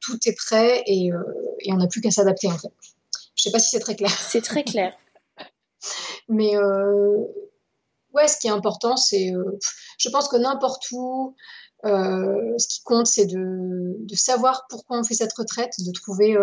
[0.00, 1.10] tout est prêt et,
[1.60, 2.72] et on n'a plus qu'à s'adapter en fait.
[3.46, 4.10] Sais pas si c'est très clair.
[4.10, 4.92] C'est très clair.
[6.28, 7.16] Mais euh,
[8.12, 9.56] ouais, ce qui est important, c'est, euh,
[9.98, 11.36] je pense que n'importe où,
[11.84, 16.34] euh, ce qui compte, c'est de, de, savoir pourquoi on fait cette retraite, de trouver,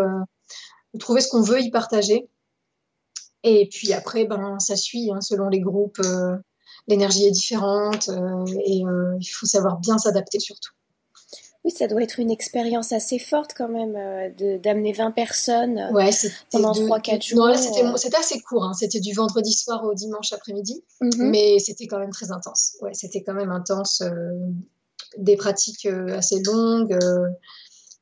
[0.94, 2.30] de trouver ce qu'on veut y partager.
[3.44, 6.00] Et puis après, ben, ça suit hein, selon les groupes.
[6.88, 10.72] L'énergie est différente et il faut savoir bien s'adapter surtout.
[11.66, 15.92] Oui, ça doit être une expérience assez forte quand même euh, d'amener 20 personnes euh,
[15.94, 16.10] ouais,
[16.52, 17.48] pendant 3-4 jours.
[17.48, 17.96] Non, euh.
[17.96, 18.66] c'était assez court.
[18.66, 18.74] Hein.
[18.74, 20.84] C'était du vendredi soir au dimanche après-midi.
[21.00, 21.30] Mhm.
[21.30, 22.76] Mais c'était quand même très intense.
[22.82, 24.04] Ouais, c'était quand même intense.
[25.18, 26.98] des pratiques assez longues.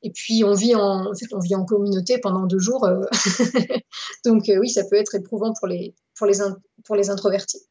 [0.02, 2.90] et puis, on vit, en, en fait, on vit en communauté pendant deux jours.
[4.26, 6.40] Donc, oui, ça peut être éprouvant pour les, pour les,
[6.84, 7.62] pour les introvertis.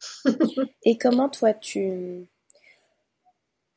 [0.85, 2.29] et comment, toi, tu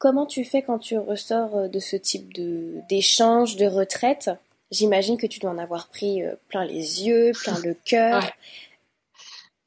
[0.04, 4.32] Comment tu fais quand tu ressors euh, de ce type de d'échange, de retraite?
[4.70, 8.30] J'imagine que tu dois en avoir pris euh, plein les yeux, plein le cœur.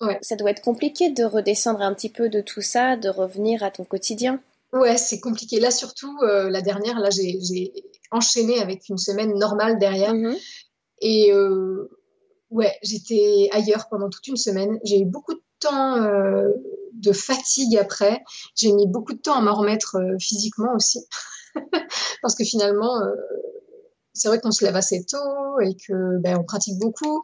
[0.03, 0.19] Ouais.
[0.21, 3.71] Ça doit être compliqué de redescendre un petit peu de tout ça, de revenir à
[3.71, 4.39] ton quotidien.
[4.75, 5.59] Ouais, c'est compliqué.
[5.59, 7.73] Là, surtout, euh, la dernière, là, j'ai
[8.11, 10.13] enchaîné avec une semaine normale derrière.
[10.13, 10.39] Mm-hmm.
[11.01, 11.33] Et
[12.51, 14.79] ouais, j'étais ailleurs pendant toute une semaine.
[14.85, 15.97] J'ai eu beaucoup de temps
[17.01, 18.23] de fatigue après.
[18.55, 21.01] J'ai mis beaucoup de temps à m'en remettre euh, physiquement aussi.
[22.23, 23.15] Parce que finalement, euh,
[24.13, 27.23] c'est vrai qu'on se lève assez tôt et que ben, on pratique beaucoup.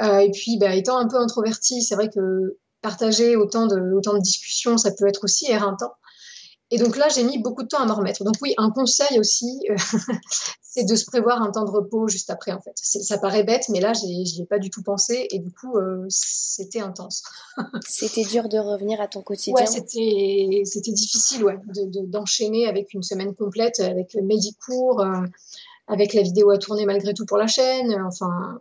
[0.00, 4.14] Euh, et puis, ben, étant un peu introverti, c'est vrai que partager autant de, autant
[4.14, 5.92] de discussions, ça peut être aussi éreintant.
[6.70, 8.24] Et donc là, j'ai mis beaucoup de temps à m'en remettre.
[8.24, 9.76] Donc oui, un conseil aussi, euh,
[10.62, 12.74] c'est de se prévoir un temps de repos juste après, en fait.
[12.76, 15.28] Ça paraît bête, mais là, j'y ai pas du tout pensé.
[15.30, 17.22] Et du coup, euh, c'était intense.
[17.88, 21.58] c'était dur de revenir à ton quotidien Ouais, c'était difficile, ouais,
[22.06, 25.22] d'enchaîner de, avec une semaine complète, avec mes cours, euh,
[25.86, 28.60] avec la vidéo à tourner malgré tout pour la chaîne, enfin,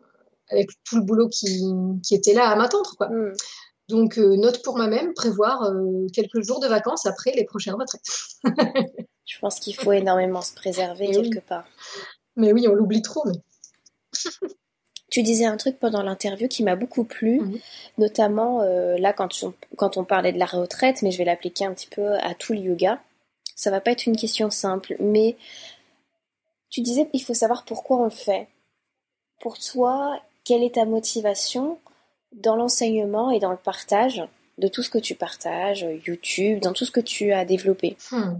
[0.49, 1.65] avec tout le boulot qui,
[2.03, 3.09] qui était là à m'attendre, quoi.
[3.09, 3.33] Hmm.
[3.89, 8.01] Donc, euh, note pour moi-même, prévoir euh, quelques jours de vacances après les prochaines retraites.
[9.25, 11.65] Je pense qu'il faut énormément se préserver quelque part.
[12.35, 13.23] Mais oui, on l'oublie trop.
[15.09, 17.59] tu disais un truc pendant l'interview qui m'a beaucoup plu, mhm.
[17.97, 21.65] notamment euh, là quand on, quand on parlait de la retraite, mais je vais l'appliquer
[21.65, 23.01] un petit peu à tout le yoga.
[23.55, 25.35] Ça va pas être une question simple, mais
[26.69, 28.47] tu disais il faut savoir pourquoi on le fait.
[29.41, 31.79] Pour toi, quelle est ta motivation
[32.33, 34.23] dans l'enseignement et dans le partage
[34.57, 38.39] de tout ce que tu partages, YouTube, dans tout ce que tu as développé hmm,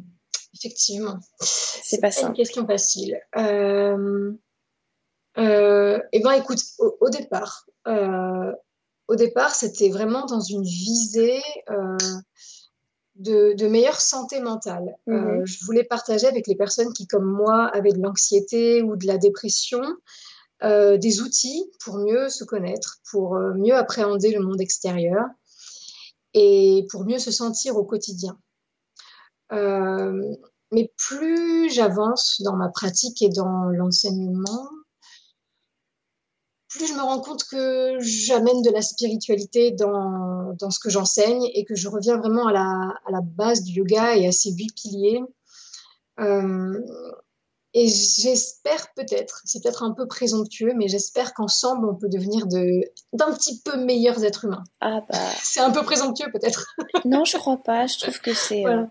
[0.56, 1.20] Effectivement.
[1.40, 2.28] C'est pas ça.
[2.28, 3.20] une question facile.
[3.38, 4.32] Euh,
[5.38, 8.52] euh, eh ben, écoute, au, départ, euh,
[9.08, 11.42] au départ, c'était vraiment dans une visée
[13.16, 14.96] de, meilleure santé mentale.
[15.06, 15.46] Mhm.
[15.46, 19.18] je voulais partager avec les personnes qui, comme moi, avaient de l'anxiété ou de la
[19.18, 19.84] dépression,
[20.64, 25.26] euh, des outils pour mieux se connaître, pour euh, mieux appréhender le monde extérieur
[26.34, 28.40] et pour mieux se sentir au quotidien.
[29.52, 30.20] Euh,
[30.72, 34.68] mais plus j'avance dans ma pratique et dans l'enseignement,
[36.70, 41.48] plus je me rends compte que j'amène de la spiritualité dans, dans ce que j'enseigne
[41.54, 44.52] et que je reviens vraiment à la, à la, base du yoga et à ses
[44.52, 45.22] huit piliers.
[47.80, 52.82] Et j'espère peut-être, c'est peut-être un peu présomptueux, mais j'espère qu'ensemble, on peut devenir de,
[53.14, 54.64] d'un petit peu meilleurs êtres humains.
[54.82, 55.20] Ah bah.
[55.44, 56.76] C'est un peu présomptueux peut-être.
[57.06, 57.86] non, je crois pas.
[57.86, 58.84] Je trouve que c'est euh,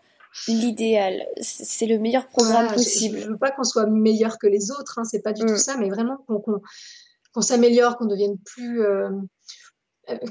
[0.47, 1.27] l'idéal.
[1.41, 3.19] C'est le meilleur programme possible.
[3.19, 5.55] Je, ne veux pas qu'on soit meilleur que les autres, hein, c'est pas du tout
[5.55, 5.59] mm.
[5.59, 8.85] ça, mais vraiment qu'on, s'améliore, qu'on devienne plus.
[8.85, 9.11] Euh,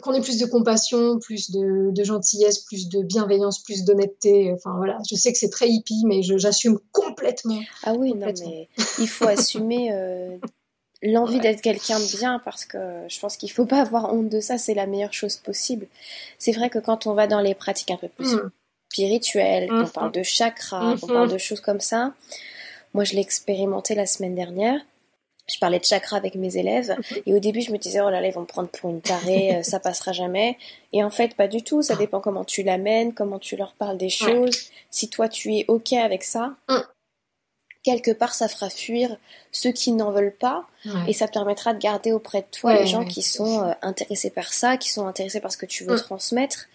[0.02, 4.52] qu'on ait plus de compassion, plus de, gentillesse, plus de bienveillance, plus d'honnêteté.
[4.54, 7.60] Enfin voilà, je sais que c'est très hippie, mais j'assume complètement.
[7.84, 10.38] Ah oui, non, mais il faut assumer euh,
[11.02, 12.78] l'envie d'être quelqu'un de bien parce que
[13.10, 14.58] je pense qu'il faut pas avoir honte de ça.
[14.58, 15.88] C'est la meilleure chose possible.
[16.40, 18.52] C'est vrai que quand on va dans les pratiques un peu plus mm.
[18.92, 20.20] spirituelles, qu'on parle mm-hmm.
[20.20, 21.34] de chakras, parle mm-hmm.
[21.34, 22.14] de choses comme ça,
[22.94, 24.80] moi je l'ai expérimenté la semaine dernière
[25.48, 28.22] je parlais de chakra avec mes élèves et au début je me disais oh là
[28.22, 30.58] là ils vont me prendre pour une tarée euh, ça passera jamais
[30.94, 33.98] et en fait pas du tout ça dépend comment tu l'amènes comment tu leur parles
[33.98, 36.78] des choses si toi tu es ok avec ça mm.
[37.84, 39.18] quelque part, ça fera fuir
[39.52, 40.66] ceux qui n'en veulent pas
[41.08, 44.54] et ça permettra de garder auprès de toi les gens qui sont euh, intéressés par
[44.54, 46.02] ça, qui sont intéressés par ce que tu veux mm.
[46.02, 46.68] transmettre.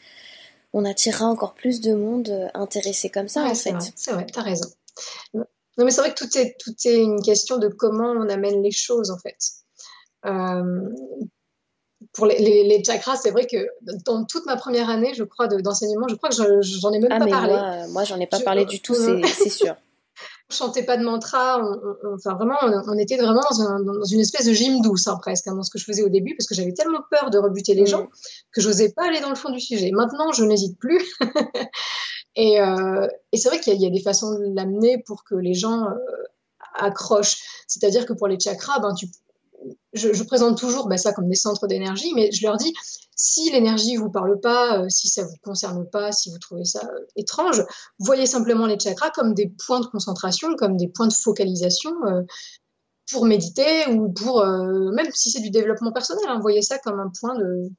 [0.73, 3.75] On attirera encore plus de monde euh, intéressé comme ça, en fait.
[3.97, 4.69] C'est vrai, t'as raison.
[5.79, 8.63] Non, mais c'est vrai que tout est, tout est une question de comment on amène
[8.63, 9.39] les choses, en fait.
[10.27, 10.89] Euh,
[12.13, 13.69] pour les, les, chakras, c'est vrai que
[14.05, 17.19] dans toute ma première année, je crois, d'enseignement, je crois que j'en ai même ah,
[17.19, 17.53] pas parlé.
[17.53, 19.77] Moi, moi j'en ai pas parlé du tout, c'est sûr.
[20.51, 21.63] on chantait pas de mantra,
[22.13, 22.57] enfin vraiment,
[22.87, 25.79] on, était vraiment dans, une espèce de gym douce hein, presque hein, dans ce que
[25.79, 27.89] je faisais au début parce que j'avais tellement peur de rebuter les mm.
[27.89, 28.09] gens
[28.53, 29.91] que j'osais pas aller dans le fond du sujet.
[29.93, 31.05] Maintenant, je n'hésite plus.
[32.37, 35.55] et, euh, et c'est vrai qu'il y, a des façons de l'amener pour que les
[35.55, 35.95] gens euh,
[36.75, 37.43] accrochent.
[37.67, 38.95] C'est-à-dire que pour les chakras, ben
[39.93, 42.73] je, présente toujours ben, ça comme des centres d'énergie, mais je leur dis
[43.17, 46.89] si l'énergie vous parle pas, euh, si ça vous concerne pas, si vous trouvez ça
[47.17, 47.65] étrange,
[47.99, 51.93] voyez simplement les chakras comme des points de concentration, comme des points de focalisation
[53.11, 57.11] pour méditer ou pour même si c'est du développement personnel, hein, voyez ça comme un
[57.21, 57.71] point de,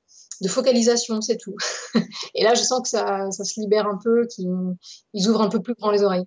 [0.41, 1.55] de focalisation, c'est tout.
[2.35, 5.61] Et là, je sens que ça, ça se libère un peu, qu'ils ouvrent un peu
[5.61, 6.25] plus grand les oreilles.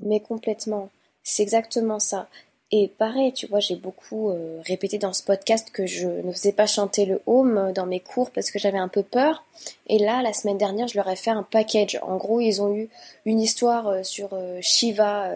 [0.00, 0.90] Mais complètement.
[1.22, 2.28] C'est exactement ça.
[2.74, 6.52] Et pareil, tu vois, j'ai beaucoup euh, répété dans ce podcast que je ne faisais
[6.52, 9.44] pas chanter le home dans mes cours parce que j'avais un peu peur.
[9.88, 11.98] Et là, la semaine dernière, je leur ai fait un package.
[12.02, 12.88] En gros, ils ont eu
[13.26, 15.30] une histoire euh, sur euh, Shiva,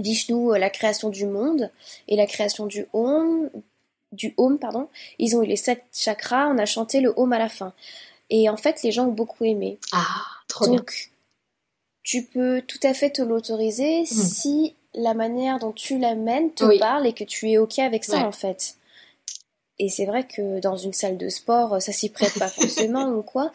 [0.00, 1.70] Vishnu, la création du monde
[2.08, 3.48] et la création du home.
[4.16, 4.88] Du home, pardon.
[5.18, 6.48] Ils ont eu les sept chakras.
[6.48, 7.72] On a chanté le home à la fin.
[8.30, 9.78] Et en fait, les gens ont beaucoup aimé.
[9.92, 11.10] Ah, trop Donc,
[12.02, 14.06] tu peux tout à fait te l'autoriser mmh.
[14.06, 18.20] si la manière dont tu l'amènes te parle et que tu es ok avec ça
[18.26, 18.75] en fait.
[19.78, 23.22] Et c'est vrai que dans une salle de sport, ça s'y prête pas forcément ou
[23.22, 23.52] quoi.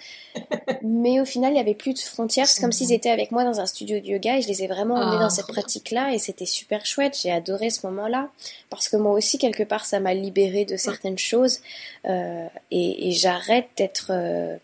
[0.84, 2.48] Mais au final, il y avait plus de frontières.
[2.48, 4.68] C'est comme s'ils étaient avec moi dans un studio de yoga et je les ai
[4.68, 7.18] vraiment emmenés dans ah, cette pratique-là et c'était super chouette.
[7.20, 8.30] J'ai adoré ce moment-là
[8.70, 11.62] parce que moi aussi, quelque part, ça m'a libéré de certaines choses
[12.06, 14.58] euh, et, j'arrête d'être, euh,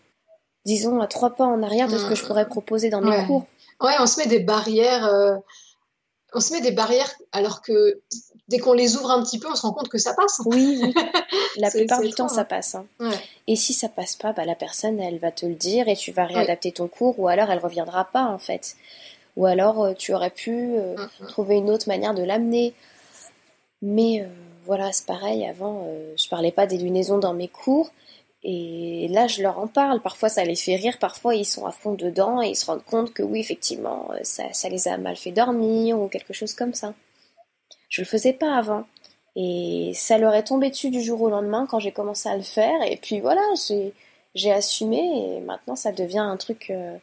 [0.64, 3.46] disons, à trois pas en arrière de ce que je pourrais proposer dans mes cours.
[3.80, 5.06] Ouais, on se met des barrières.
[5.06, 5.36] Euh,
[6.34, 8.00] on se met des barrières alors que
[8.48, 10.40] dès qu'on les ouvre un petit peu, on se rend compte que ça passe.
[10.44, 10.94] Oui, oui.
[11.58, 12.44] La plupart du temps, ça hein.
[12.44, 12.74] passe.
[12.74, 12.86] Hein.
[13.46, 16.12] Et si ça passe pas, bah, la personne, elle va te le dire et tu
[16.12, 18.76] vas réadapter ton cours ou alors elle reviendra pas en fait.
[19.36, 21.26] Ou alors euh, tu aurais pu euh, mm, mm.
[21.28, 22.74] trouver une autre manière de l'amener.
[23.82, 24.26] Mais euh,
[24.64, 25.46] voilà, c'est pareil.
[25.46, 27.90] Avant, je parlais pas des lunaisons dans mes cours.
[28.44, 30.00] Et là, je leur en parle.
[30.00, 30.98] Parfois, ça les fait rire.
[31.00, 34.44] Parfois, ils sont à fond dedans et ils se rendent compte que oui, effectivement, ça,
[34.52, 36.94] ça les a mal fait dormir ou quelque chose comme ça.
[37.88, 38.86] Je le faisais pas avant.
[39.36, 42.42] Et ça leur est tombé dessus du jour au lendemain quand j'ai commencé à le
[42.42, 42.82] faire.
[42.86, 43.42] Et puis voilà,
[44.34, 46.96] j'ai assumé et maintenant ça devient un truc euh,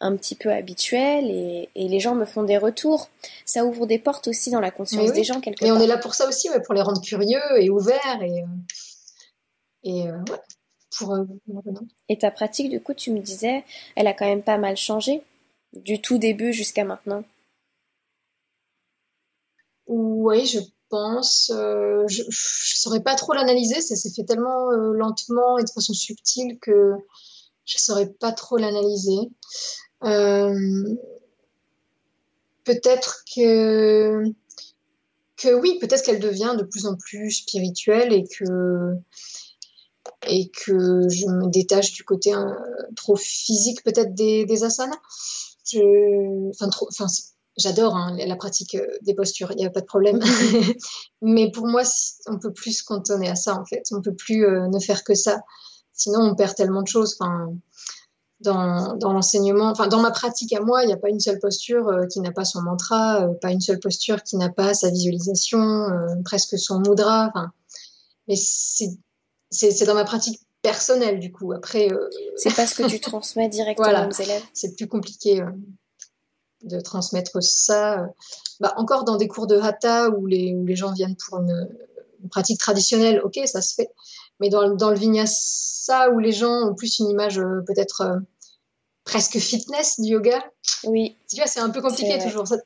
[0.00, 3.08] un petit peu habituel et, et, les gens me font des retours.
[3.44, 5.98] Ça ouvre des portes aussi dans la conscience des gens quelque et on est là
[5.98, 10.10] pour ça aussi, pour les rendre curieux et ouverts et, euh,
[11.08, 11.24] euh,
[12.08, 13.64] Et ta pratique, du coup, tu me disais,
[13.96, 15.22] elle a quand même pas mal changé
[15.72, 17.24] du tout début jusqu'à maintenant.
[19.94, 21.50] Oui, je pense.
[21.54, 23.82] Euh, je ne saurais pas trop l'analyser.
[23.82, 26.94] Ça s'est fait tellement euh, lentement et de façon subtile que
[27.66, 29.30] je ne saurais pas trop l'analyser.
[32.64, 34.24] peut-être que
[35.36, 38.94] que oui, peut-être qu'elle devient de plus en plus spirituelle et que
[40.26, 42.32] et que je me détache du côté
[42.96, 44.96] trop physique peut-être des, asanas.
[45.74, 47.06] Enfin, trop, enfin,
[47.56, 50.20] j'adore hein, la pratique euh, des postures, il n'y a pas de problème.
[51.22, 51.82] Mais pour moi,
[52.26, 53.82] on peut plus se cantonner à ça en fait.
[53.92, 55.40] On peut plus euh, ne faire que ça.
[55.92, 57.16] Sinon, on perd tellement de choses.
[57.20, 57.52] Enfin,
[58.40, 61.38] dans, dans l'enseignement, enfin dans ma pratique à moi, il n'y a pas une seule
[61.38, 64.90] posture euh, qui n'a pas son mantra, pas une seule posture qui n'a pas sa
[64.90, 65.86] visualisation,
[66.24, 67.28] presque son mudra.
[67.28, 67.52] Enfin,
[68.26, 71.52] mais c'est dans ma pratique personnelle du coup.
[71.52, 71.88] Après,
[72.36, 74.42] c'est parce que tu transmets directement aux élèves.
[74.54, 75.44] C'est plus compliqué
[76.64, 78.06] de transmettre ça.
[78.60, 81.68] Bah, encore dans des cours de hatha où les, où les gens viennent pour une,
[82.30, 83.90] pratique traditionnelle, ok, ça se fait.
[84.38, 88.22] Mais dans, dans, le vinyasa où les gens ont plus une image euh, peut-être
[89.04, 90.44] presque fitness du yoga.
[90.84, 91.16] Oui.
[91.28, 92.46] Tu vois, c'est un peu compliqué toujours.
[92.46, 92.56] Ça,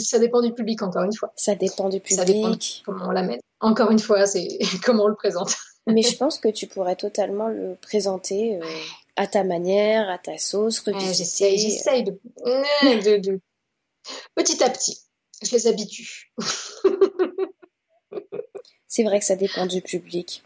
[0.00, 1.32] ça, dépend du public, encore une fois.
[1.36, 2.18] Ça dépend du public.
[2.18, 2.52] Ça dépend
[2.84, 3.40] comment on l'amène.
[3.60, 5.54] Encore une fois, c'est comment on le présente.
[5.86, 8.66] Mais je pense que tu pourrais totalement le présenter euh,
[9.20, 11.58] à ta manière, à ta sauce, revisiter.
[11.58, 13.18] J'essaye de...
[13.18, 13.40] de,
[14.34, 14.98] Petit à petit,
[15.42, 16.32] je les habitue.
[18.88, 20.42] c'est vrai que ça dépend du public.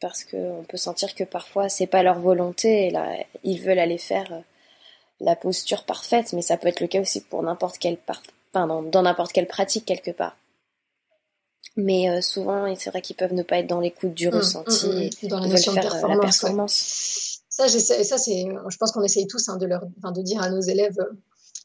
[0.00, 2.88] Parce qu'on peut sentir que parfois, c'est pas leur volonté.
[2.88, 4.40] Et là, ils veulent aller faire euh,
[5.20, 6.32] la posture parfaite.
[6.32, 9.84] Mais ça peut être le cas aussi pour n'importe quelle enfin, dans n'importe quelle pratique
[9.84, 10.36] quelque part.
[11.76, 14.88] Mais euh, souvent, c'est vrai qu'ils peuvent ne pas être dans l'écoute du mmh, ressenti,
[14.88, 15.28] mmh, mmh.
[15.28, 17.31] dans la notion faire de la performance.
[17.52, 20.62] Ça, ça c'est, je pense qu'on essaye tous hein, de, leur, de dire à nos
[20.62, 20.96] élèves,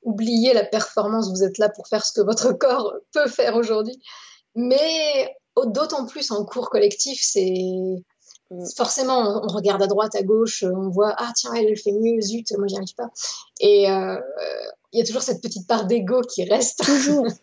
[0.04, 3.98] oubliez la performance, vous êtes là pour faire ce que votre corps peut faire aujourd'hui.
[4.54, 5.34] Mais
[5.66, 8.04] d'autant plus en cours collectif, c'est
[8.76, 12.52] forcément, on regarde à droite, à gauche, on voit ah tiens elle, fait mieux, zut,
[12.58, 13.10] moi j'y arrive pas.
[13.62, 14.20] Et euh,
[14.92, 16.84] il y a toujours cette petite part d'ego qui reste.
[16.84, 17.26] Toujours.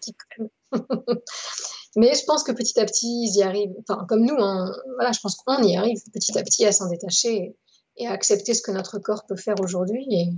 [1.97, 3.75] Mais je pense que petit à petit ils y arrivent.
[3.89, 7.57] Enfin comme nous, voilà, je pense qu'on y arrive petit à petit à s'en détacher
[7.97, 10.33] et à accepter ce que notre corps peut faire aujourd'hui et,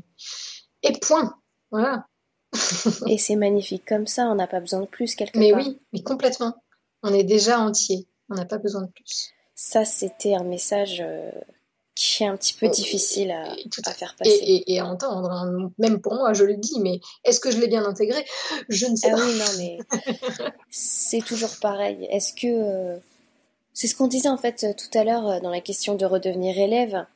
[0.82, 1.34] et point.
[1.70, 2.06] Voilà.
[3.06, 5.60] et c'est magnifique comme ça, on n'a pas besoin de plus quelque mais part.
[5.60, 6.54] Mais oui, mais complètement.
[7.02, 9.30] On est déjà entier, on n'a pas besoin de plus.
[9.54, 11.30] Ça, c'était un message euh,
[11.94, 13.52] qui est un petit peu oh, difficile à,
[13.86, 14.30] à faire passer.
[14.30, 15.72] Et, et, à entendre, hein.
[15.78, 18.24] même pour moi, je le dis, mais est-ce que je l'ai bien intégré?
[18.68, 19.24] Je ne sais ah pas.
[19.24, 19.78] oui, non, mais
[20.70, 22.06] c'est toujours pareil.
[22.10, 22.46] Est-ce que.
[22.46, 22.98] Euh,
[23.72, 26.58] c'est ce qu'on disait en fait tout à l'heure euh, dans la question de redevenir
[26.58, 27.06] élève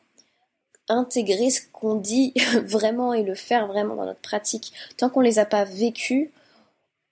[0.90, 2.34] intégrer ce qu'on dit
[2.64, 4.72] vraiment et le faire vraiment dans notre pratique.
[4.96, 6.30] Tant qu'on les a pas vécus,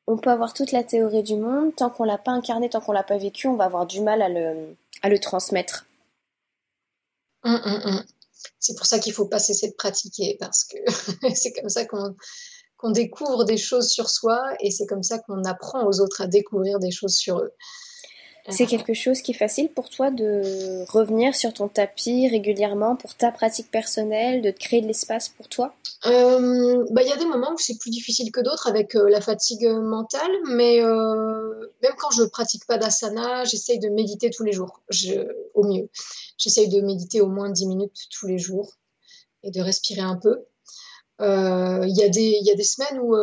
[0.06, 1.74] on peut avoir toute la théorie du monde.
[1.76, 4.22] Tant qu'on l'a pas incarné, tant qu'on l'a pas vécu, on va avoir du mal
[4.22, 5.86] à le, à le transmettre.
[7.44, 8.04] Hum, hum, hum.
[8.58, 10.76] C'est pour ça qu'il faut pas cesser de pratiquer parce que
[11.34, 12.14] c'est comme ça qu'on
[12.78, 16.26] qu'on découvre des choses sur soi et c'est comme ça qu'on apprend aux autres à
[16.26, 17.52] découvrir des choses sur eux.
[18.50, 23.14] C'est quelque chose qui est facile pour toi de revenir sur ton tapis régulièrement pour
[23.14, 25.74] ta pratique personnelle, de te créer de l'espace pour toi?
[26.06, 29.08] Euh, bah, Il y a des moments où c'est plus difficile que d'autres avec euh,
[29.10, 34.44] la fatigue mentale, mais euh, même quand je pratique pas d'asana, j'essaye de méditer tous
[34.44, 34.80] les jours,
[35.54, 35.88] au mieux.
[36.38, 38.72] J'essaye de méditer au moins 10 minutes tous les jours
[39.42, 40.44] et de respirer un peu.
[41.20, 43.14] Il y, y, a des semaines où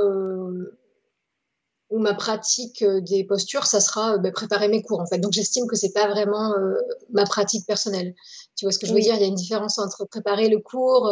[1.95, 5.17] ou ma pratique euh, des postures, ça sera euh, bah, préparer mes cours en fait.
[5.17, 6.73] Donc j'estime que c'est pas vraiment euh,
[7.13, 8.13] ma pratique personnelle.
[8.57, 9.15] Tu vois ce que je veux dire?
[9.15, 11.09] Il y a une différence entre préparer le cours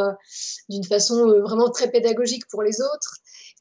[0.69, 3.17] d'une façon vraiment très pédagogique pour les autres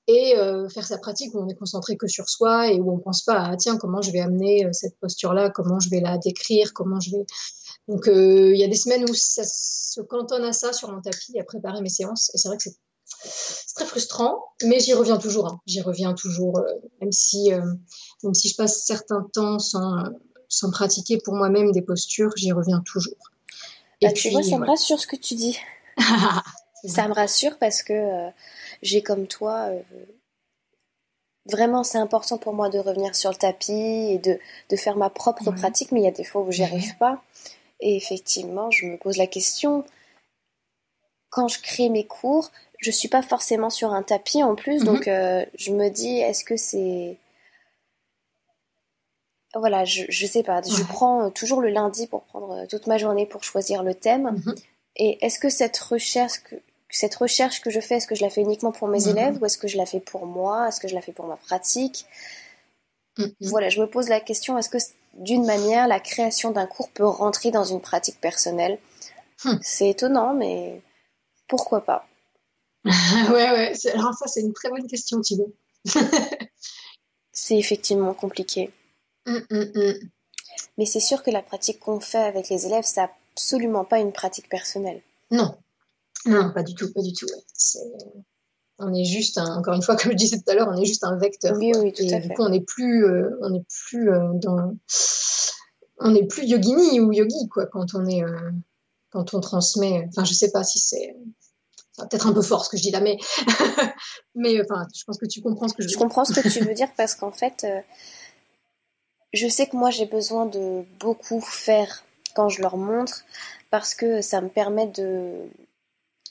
[0.06, 0.34] et
[0.72, 3.40] faire sa pratique où on est concentré que sur soi et où on pense pas
[3.40, 7.00] à tiens comment je vais amener cette posture là, comment je vais la décrire, comment
[7.00, 7.26] je vais?
[7.88, 11.36] Donc il y a des semaines où ça se cantonne à ça sur mon tapis
[11.40, 12.76] à préparer mes séances et c'est vrai que c'est
[13.24, 15.46] c'est très frustrant, mais j'y reviens toujours.
[15.46, 15.60] Hein.
[15.66, 17.64] J'y reviens toujours, euh, même, si, euh,
[18.22, 20.04] même si je passe certains temps sans,
[20.48, 23.30] sans pratiquer pour moi-même des postures, j'y reviens toujours.
[24.00, 25.58] Et bah, tu vois, ça me rassure ce que tu dis.
[26.84, 28.30] ça me rassure parce que euh,
[28.82, 29.70] j'ai comme toi.
[31.46, 34.38] Vraiment, c'est important pour moi de revenir sur le tapis et de,
[34.70, 37.22] de faire ma propre pratique, mais il y a des fois où j'y arrive pas.
[37.80, 39.84] Et effectivement, je me pose la question,
[41.30, 42.50] quand je crée mes cours,
[42.82, 45.12] je suis pas forcément sur un tapis en plus, donc mhm.
[45.12, 47.16] euh, je me dis, est-ce que c'est.
[49.54, 50.62] Voilà, je, je sais pas.
[50.62, 53.94] Je prends euh, toujours le lundi pour prendre euh, toute ma journée pour choisir le
[53.94, 54.42] thème.
[54.44, 54.54] Mhm.
[54.96, 56.56] Et est-ce que cette recherche que,
[56.90, 59.10] cette recherche que je fais, est-ce que je la fais uniquement pour mes mhm.
[59.10, 60.68] élèves ou est-ce que je la fais pour moi?
[60.68, 62.06] Est-ce que je la fais pour ma pratique?
[63.42, 64.78] Voilà, je me pose la question est-ce que
[65.12, 68.78] d'une manière, la création d'un cours peut rentrer dans une pratique personnelle?
[69.44, 69.58] Hmm.
[69.60, 70.80] C'est étonnant, mais
[71.46, 72.06] pourquoi pas?
[72.84, 73.72] ouais, ouais.
[73.94, 75.54] Alors ça, c'est une très bonne question, Thibaut.
[77.32, 78.70] c'est effectivement compliqué.
[79.26, 79.94] Hum, hum.
[80.78, 84.12] Mais c'est sûr que la pratique qu'on fait avec les élèves, c'est absolument pas une
[84.12, 85.02] pratique personnelle.
[85.30, 85.56] Non,
[86.26, 87.26] non, pas du tout, pas du tout.
[88.78, 91.04] On est juste, encore une fois, comme je disais tout à l'heure, on est juste
[91.04, 91.56] un vecteur.
[91.56, 92.28] Oui, oui, tout à fait.
[92.28, 94.74] Du coup, on n'est plus, euh, on n'est plus euh, dans,
[95.98, 98.50] on n'est plus yogini ou yogi quoi quand on est, euh,
[99.10, 100.06] quand on transmet.
[100.08, 101.16] Enfin, je sais pas si c'est
[101.96, 103.18] peut-être un peu fort ce que je dis là, mais,
[104.34, 105.98] mais enfin, je pense que tu comprends ce que je veux dire.
[105.98, 107.80] Je comprends ce que tu veux dire parce qu'en fait, euh,
[109.32, 113.24] je sais que moi j'ai besoin de beaucoup faire quand je leur montre
[113.70, 115.48] parce que ça me permet de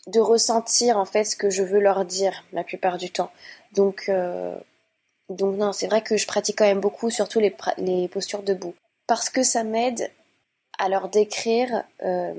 [0.07, 3.31] de ressentir en fait ce que je veux leur dire la plupart du temps.
[3.73, 4.55] Donc euh,
[5.29, 8.73] donc non, c'est vrai que je pratique quand même beaucoup, surtout les, les postures debout,
[9.07, 10.11] parce que ça m'aide
[10.77, 12.33] à leur décrire euh,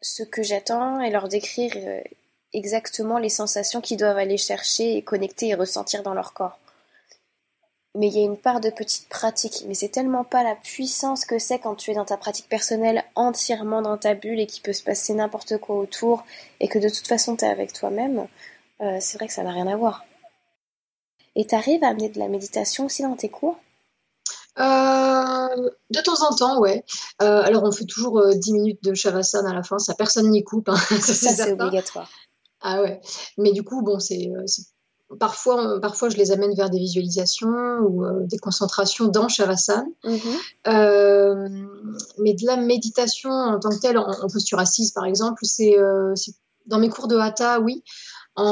[0.00, 1.72] ce que j'attends et leur décrire
[2.52, 6.58] exactement les sensations qu'ils doivent aller chercher et connecter et ressentir dans leur corps.
[7.94, 11.26] Mais il y a une part de petite pratique, mais c'est tellement pas la puissance
[11.26, 14.62] que c'est quand tu es dans ta pratique personnelle entièrement dans ta bulle et qu'il
[14.62, 16.24] peut se passer n'importe quoi autour
[16.60, 18.26] et que de toute façon tu es avec toi-même,
[18.80, 20.04] euh, c'est vrai que ça n'a rien à voir.
[21.36, 23.58] Et t'arrives à amener de la méditation aussi dans tes cours?
[24.58, 26.84] Euh, de temps en temps, ouais.
[27.22, 30.44] Euh, alors, on fait toujours 10 minutes de Shavasana à la fin, ça personne n'y
[30.44, 30.68] coupe.
[30.68, 32.10] Hein, ça, c'est obligatoire.
[32.62, 33.00] Ah ouais.
[33.38, 34.44] Mais du coup, bon, c'est, euh,
[35.18, 37.48] parfois, parfois, je les amène vers des visualisations
[37.88, 39.84] ou euh, des concentrations dans Shavasana.
[40.04, 40.18] Mhm.
[40.68, 41.48] Euh,
[42.18, 45.78] mais de la méditation en tant que telle, en, en posture assise par exemple, c'est
[45.78, 46.14] euh,
[46.66, 47.82] dans mes cours de hatha, oui.
[48.34, 48.44] En,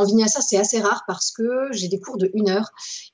[0.00, 2.70] en vinyasa, c'est assez rare parce que j'ai des cours de une heure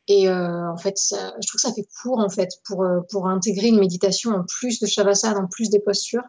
[0.07, 3.01] et euh, en fait, ça- je trouve que ça fait court en fait pour euh,
[3.11, 6.23] pour intégrer une méditation en plus de Shavasana, en plus des postures.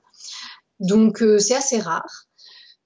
[0.79, 2.25] Donc euh, c'est assez rare.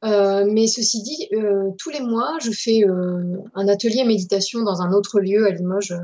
[0.06, 4.82] Euh, mais ceci dit, euh, tous les mois, je fais euh, un atelier méditation dans
[4.82, 5.95] un autre lieu à Limoges,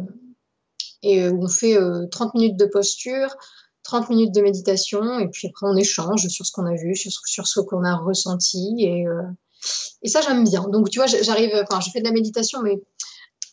[1.02, 3.36] et où on fait euh, 30 minutes de posture,
[3.84, 7.48] 30 minutes de méditation, et puis après on échange sur ce qu'on a vu, sur,
[7.48, 9.06] ce qu'on a ressenti, et,
[10.10, 10.68] ça j'aime bien.
[10.68, 12.82] Donc tu vois, j'arrive, enfin je fais de la méditation, mais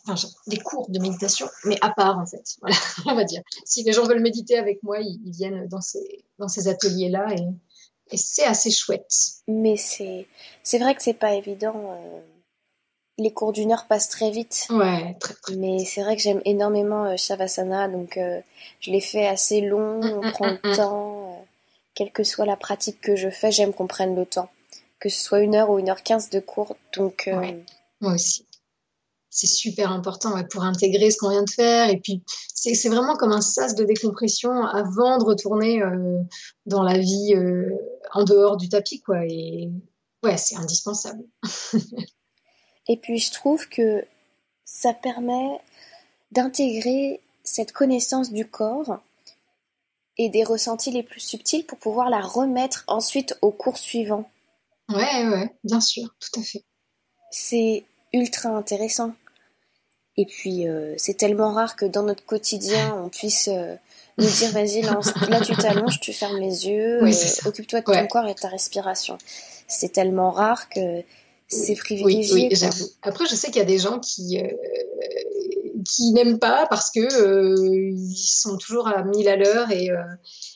[0.09, 2.77] enfin des cours de méditation, mais à part en fait, voilà,
[3.07, 3.43] on va dire.
[3.65, 7.33] Si les gens veulent méditer avec moi, ils, ils viennent dans ces, dans ces ateliers-là,
[7.35, 7.47] et,
[8.13, 9.11] et c'est assez chouette.
[9.49, 10.27] Mais c'est
[10.63, 11.75] c'est vrai que c'est pas évident.
[11.77, 12.21] euh,
[13.19, 14.67] Les cours d'une heure passent très vite.
[14.71, 15.55] Ouais, très très.
[15.57, 18.41] Mais c'est vrai que j'aime énormément euh, Shavasana, donc euh,
[18.81, 21.47] je l'ai fait assez long, Mm, on mm, prend mm, le temps.
[21.95, 24.51] quelle que soit la pratique que je fais, j'aime qu'on prenne le temps.
[24.99, 26.77] Que ce soit une heure ou une heure quinze de cours.
[26.97, 27.59] Donc, Ouais.
[28.01, 28.47] Moi aussi.
[29.35, 31.89] C'est super important ouais, pour intégrer ce qu'on vient de faire.
[31.89, 32.23] Et puis,
[32.55, 36.21] c'est c'est vraiment comme un sas de décompression avant de retourner euh,
[36.67, 37.71] dans la vie euh,
[38.13, 39.25] en dehors du tapis, quoi.
[39.25, 39.71] Et
[40.23, 41.25] ouais, c'est indispensable.
[42.89, 44.05] Et puis je trouve que
[44.67, 45.61] ça permet
[46.31, 48.99] d'intégrer cette connaissance du corps
[50.19, 54.31] et des ressentis les plus subtils pour pouvoir la remettre ensuite au cours suivant.
[54.91, 56.65] Ouais, ouais, bien sûr, tout à fait.
[57.31, 59.15] C'est ultra intéressant.
[60.17, 63.75] Et puis euh, c'est tellement rare que dans notre quotidien on puisse euh,
[64.19, 67.85] nous dire vas-y lance- là tu t'allonges, tu fermes les yeux, Oui, euh, occupe-toi de
[67.87, 68.09] ton Ouais.
[68.09, 69.17] corps et de ta respiration.
[69.69, 71.01] C'est tellement rare que
[71.49, 72.35] c'est privilégié.
[72.35, 72.87] oui, j'avoue.
[73.03, 74.39] Après, je sais qu'il y a des gens qui,
[75.89, 77.01] qui n'aiment pas parce que
[77.95, 79.89] ils sont toujours à 1000 à l'heure et,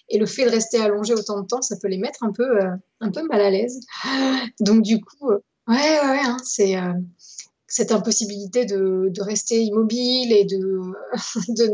[0.08, 2.58] et le fait de rester allongé autant de temps, ça peut les mettre un peu,
[3.00, 3.80] un peu mal à l'aise.
[4.60, 6.76] Donc, du coup, ouais, ouais, ouais, hein, c'est
[7.68, 10.44] cette impossibilité de, rester immobile et
[11.48, 11.70] de,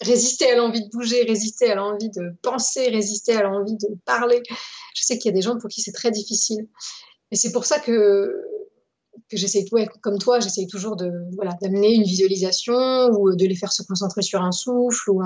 [0.00, 4.42] résister à l'envie de bouger, résister à l'envie de penser, résister à l'envie de parler.
[4.94, 6.68] Je sais qu'il y a des gens pour qui c'est très difficile.
[7.30, 8.34] Et c'est pour ça que
[9.30, 13.56] que j'essaie, ouais, comme toi, j'essaye toujours de voilà d'amener une visualisation ou de les
[13.56, 15.22] faire se concentrer sur un souffle ou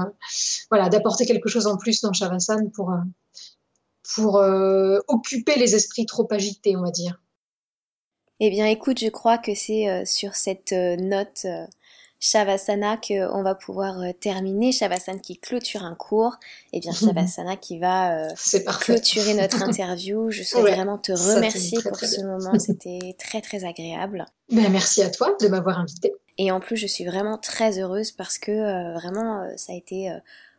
[0.71, 2.93] voilà d'apporter quelque chose en plus dans Shavasana pour
[4.15, 7.21] pour euh, occuper les esprits trop agités, on va dire.
[8.41, 11.66] Eh bien, écoute, je crois que c'est euh, sur cette euh, note euh,
[12.20, 14.72] Shavasana qu'on va pouvoir terminer.
[14.72, 16.36] Shavasana qui clôture un cours.
[16.72, 18.28] Eh bien, Shavasana qui va
[18.80, 20.30] clôturer notre interview.
[20.30, 22.26] Je souhaite Ouais, vraiment te remercier très, pour très ce bien.
[22.38, 22.59] moment.
[22.59, 24.26] C'était très, très agréable.
[24.51, 26.12] Ben, merci à toi de m'avoir invité.
[26.38, 30.11] Et en plus, je suis vraiment très heureuse parce que euh, vraiment, ça a été
[30.11, 30.18] euh,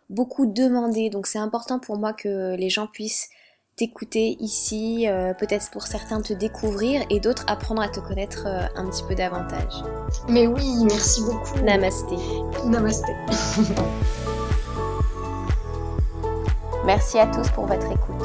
[0.09, 1.09] beaucoup demandé.
[1.09, 3.29] Donc, c'est important pour moi que les gens puissent
[3.81, 8.67] t'écouter ici, euh, peut-être pour certains te découvrir et d'autres apprendre à te connaître euh,
[8.75, 9.83] un petit peu davantage.
[10.29, 11.57] Mais oui, merci beaucoup.
[11.63, 12.15] Namasté.
[12.67, 13.11] Namasté.
[16.85, 18.23] Merci à tous pour votre écoute.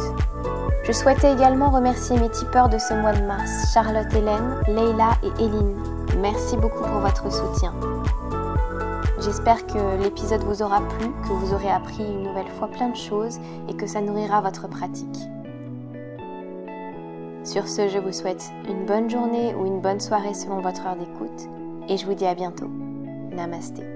[0.85, 5.43] Je souhaitais également remercier mes tipeurs de ce mois de mars, Charlotte Hélène, Leila et
[5.43, 5.75] Eline.
[6.21, 7.73] Merci beaucoup pour votre soutien.
[9.21, 12.97] J'espère que l'épisode vous aura plu, que vous aurez appris une nouvelle fois plein de
[12.97, 13.39] choses
[13.69, 15.19] et que ça nourrira votre pratique.
[17.47, 20.97] Sur ce, je vous souhaite une bonne journée ou une bonne soirée selon votre heure
[20.97, 21.49] d'écoute
[21.89, 22.69] et je vous dis à bientôt.
[23.31, 23.96] Namasté.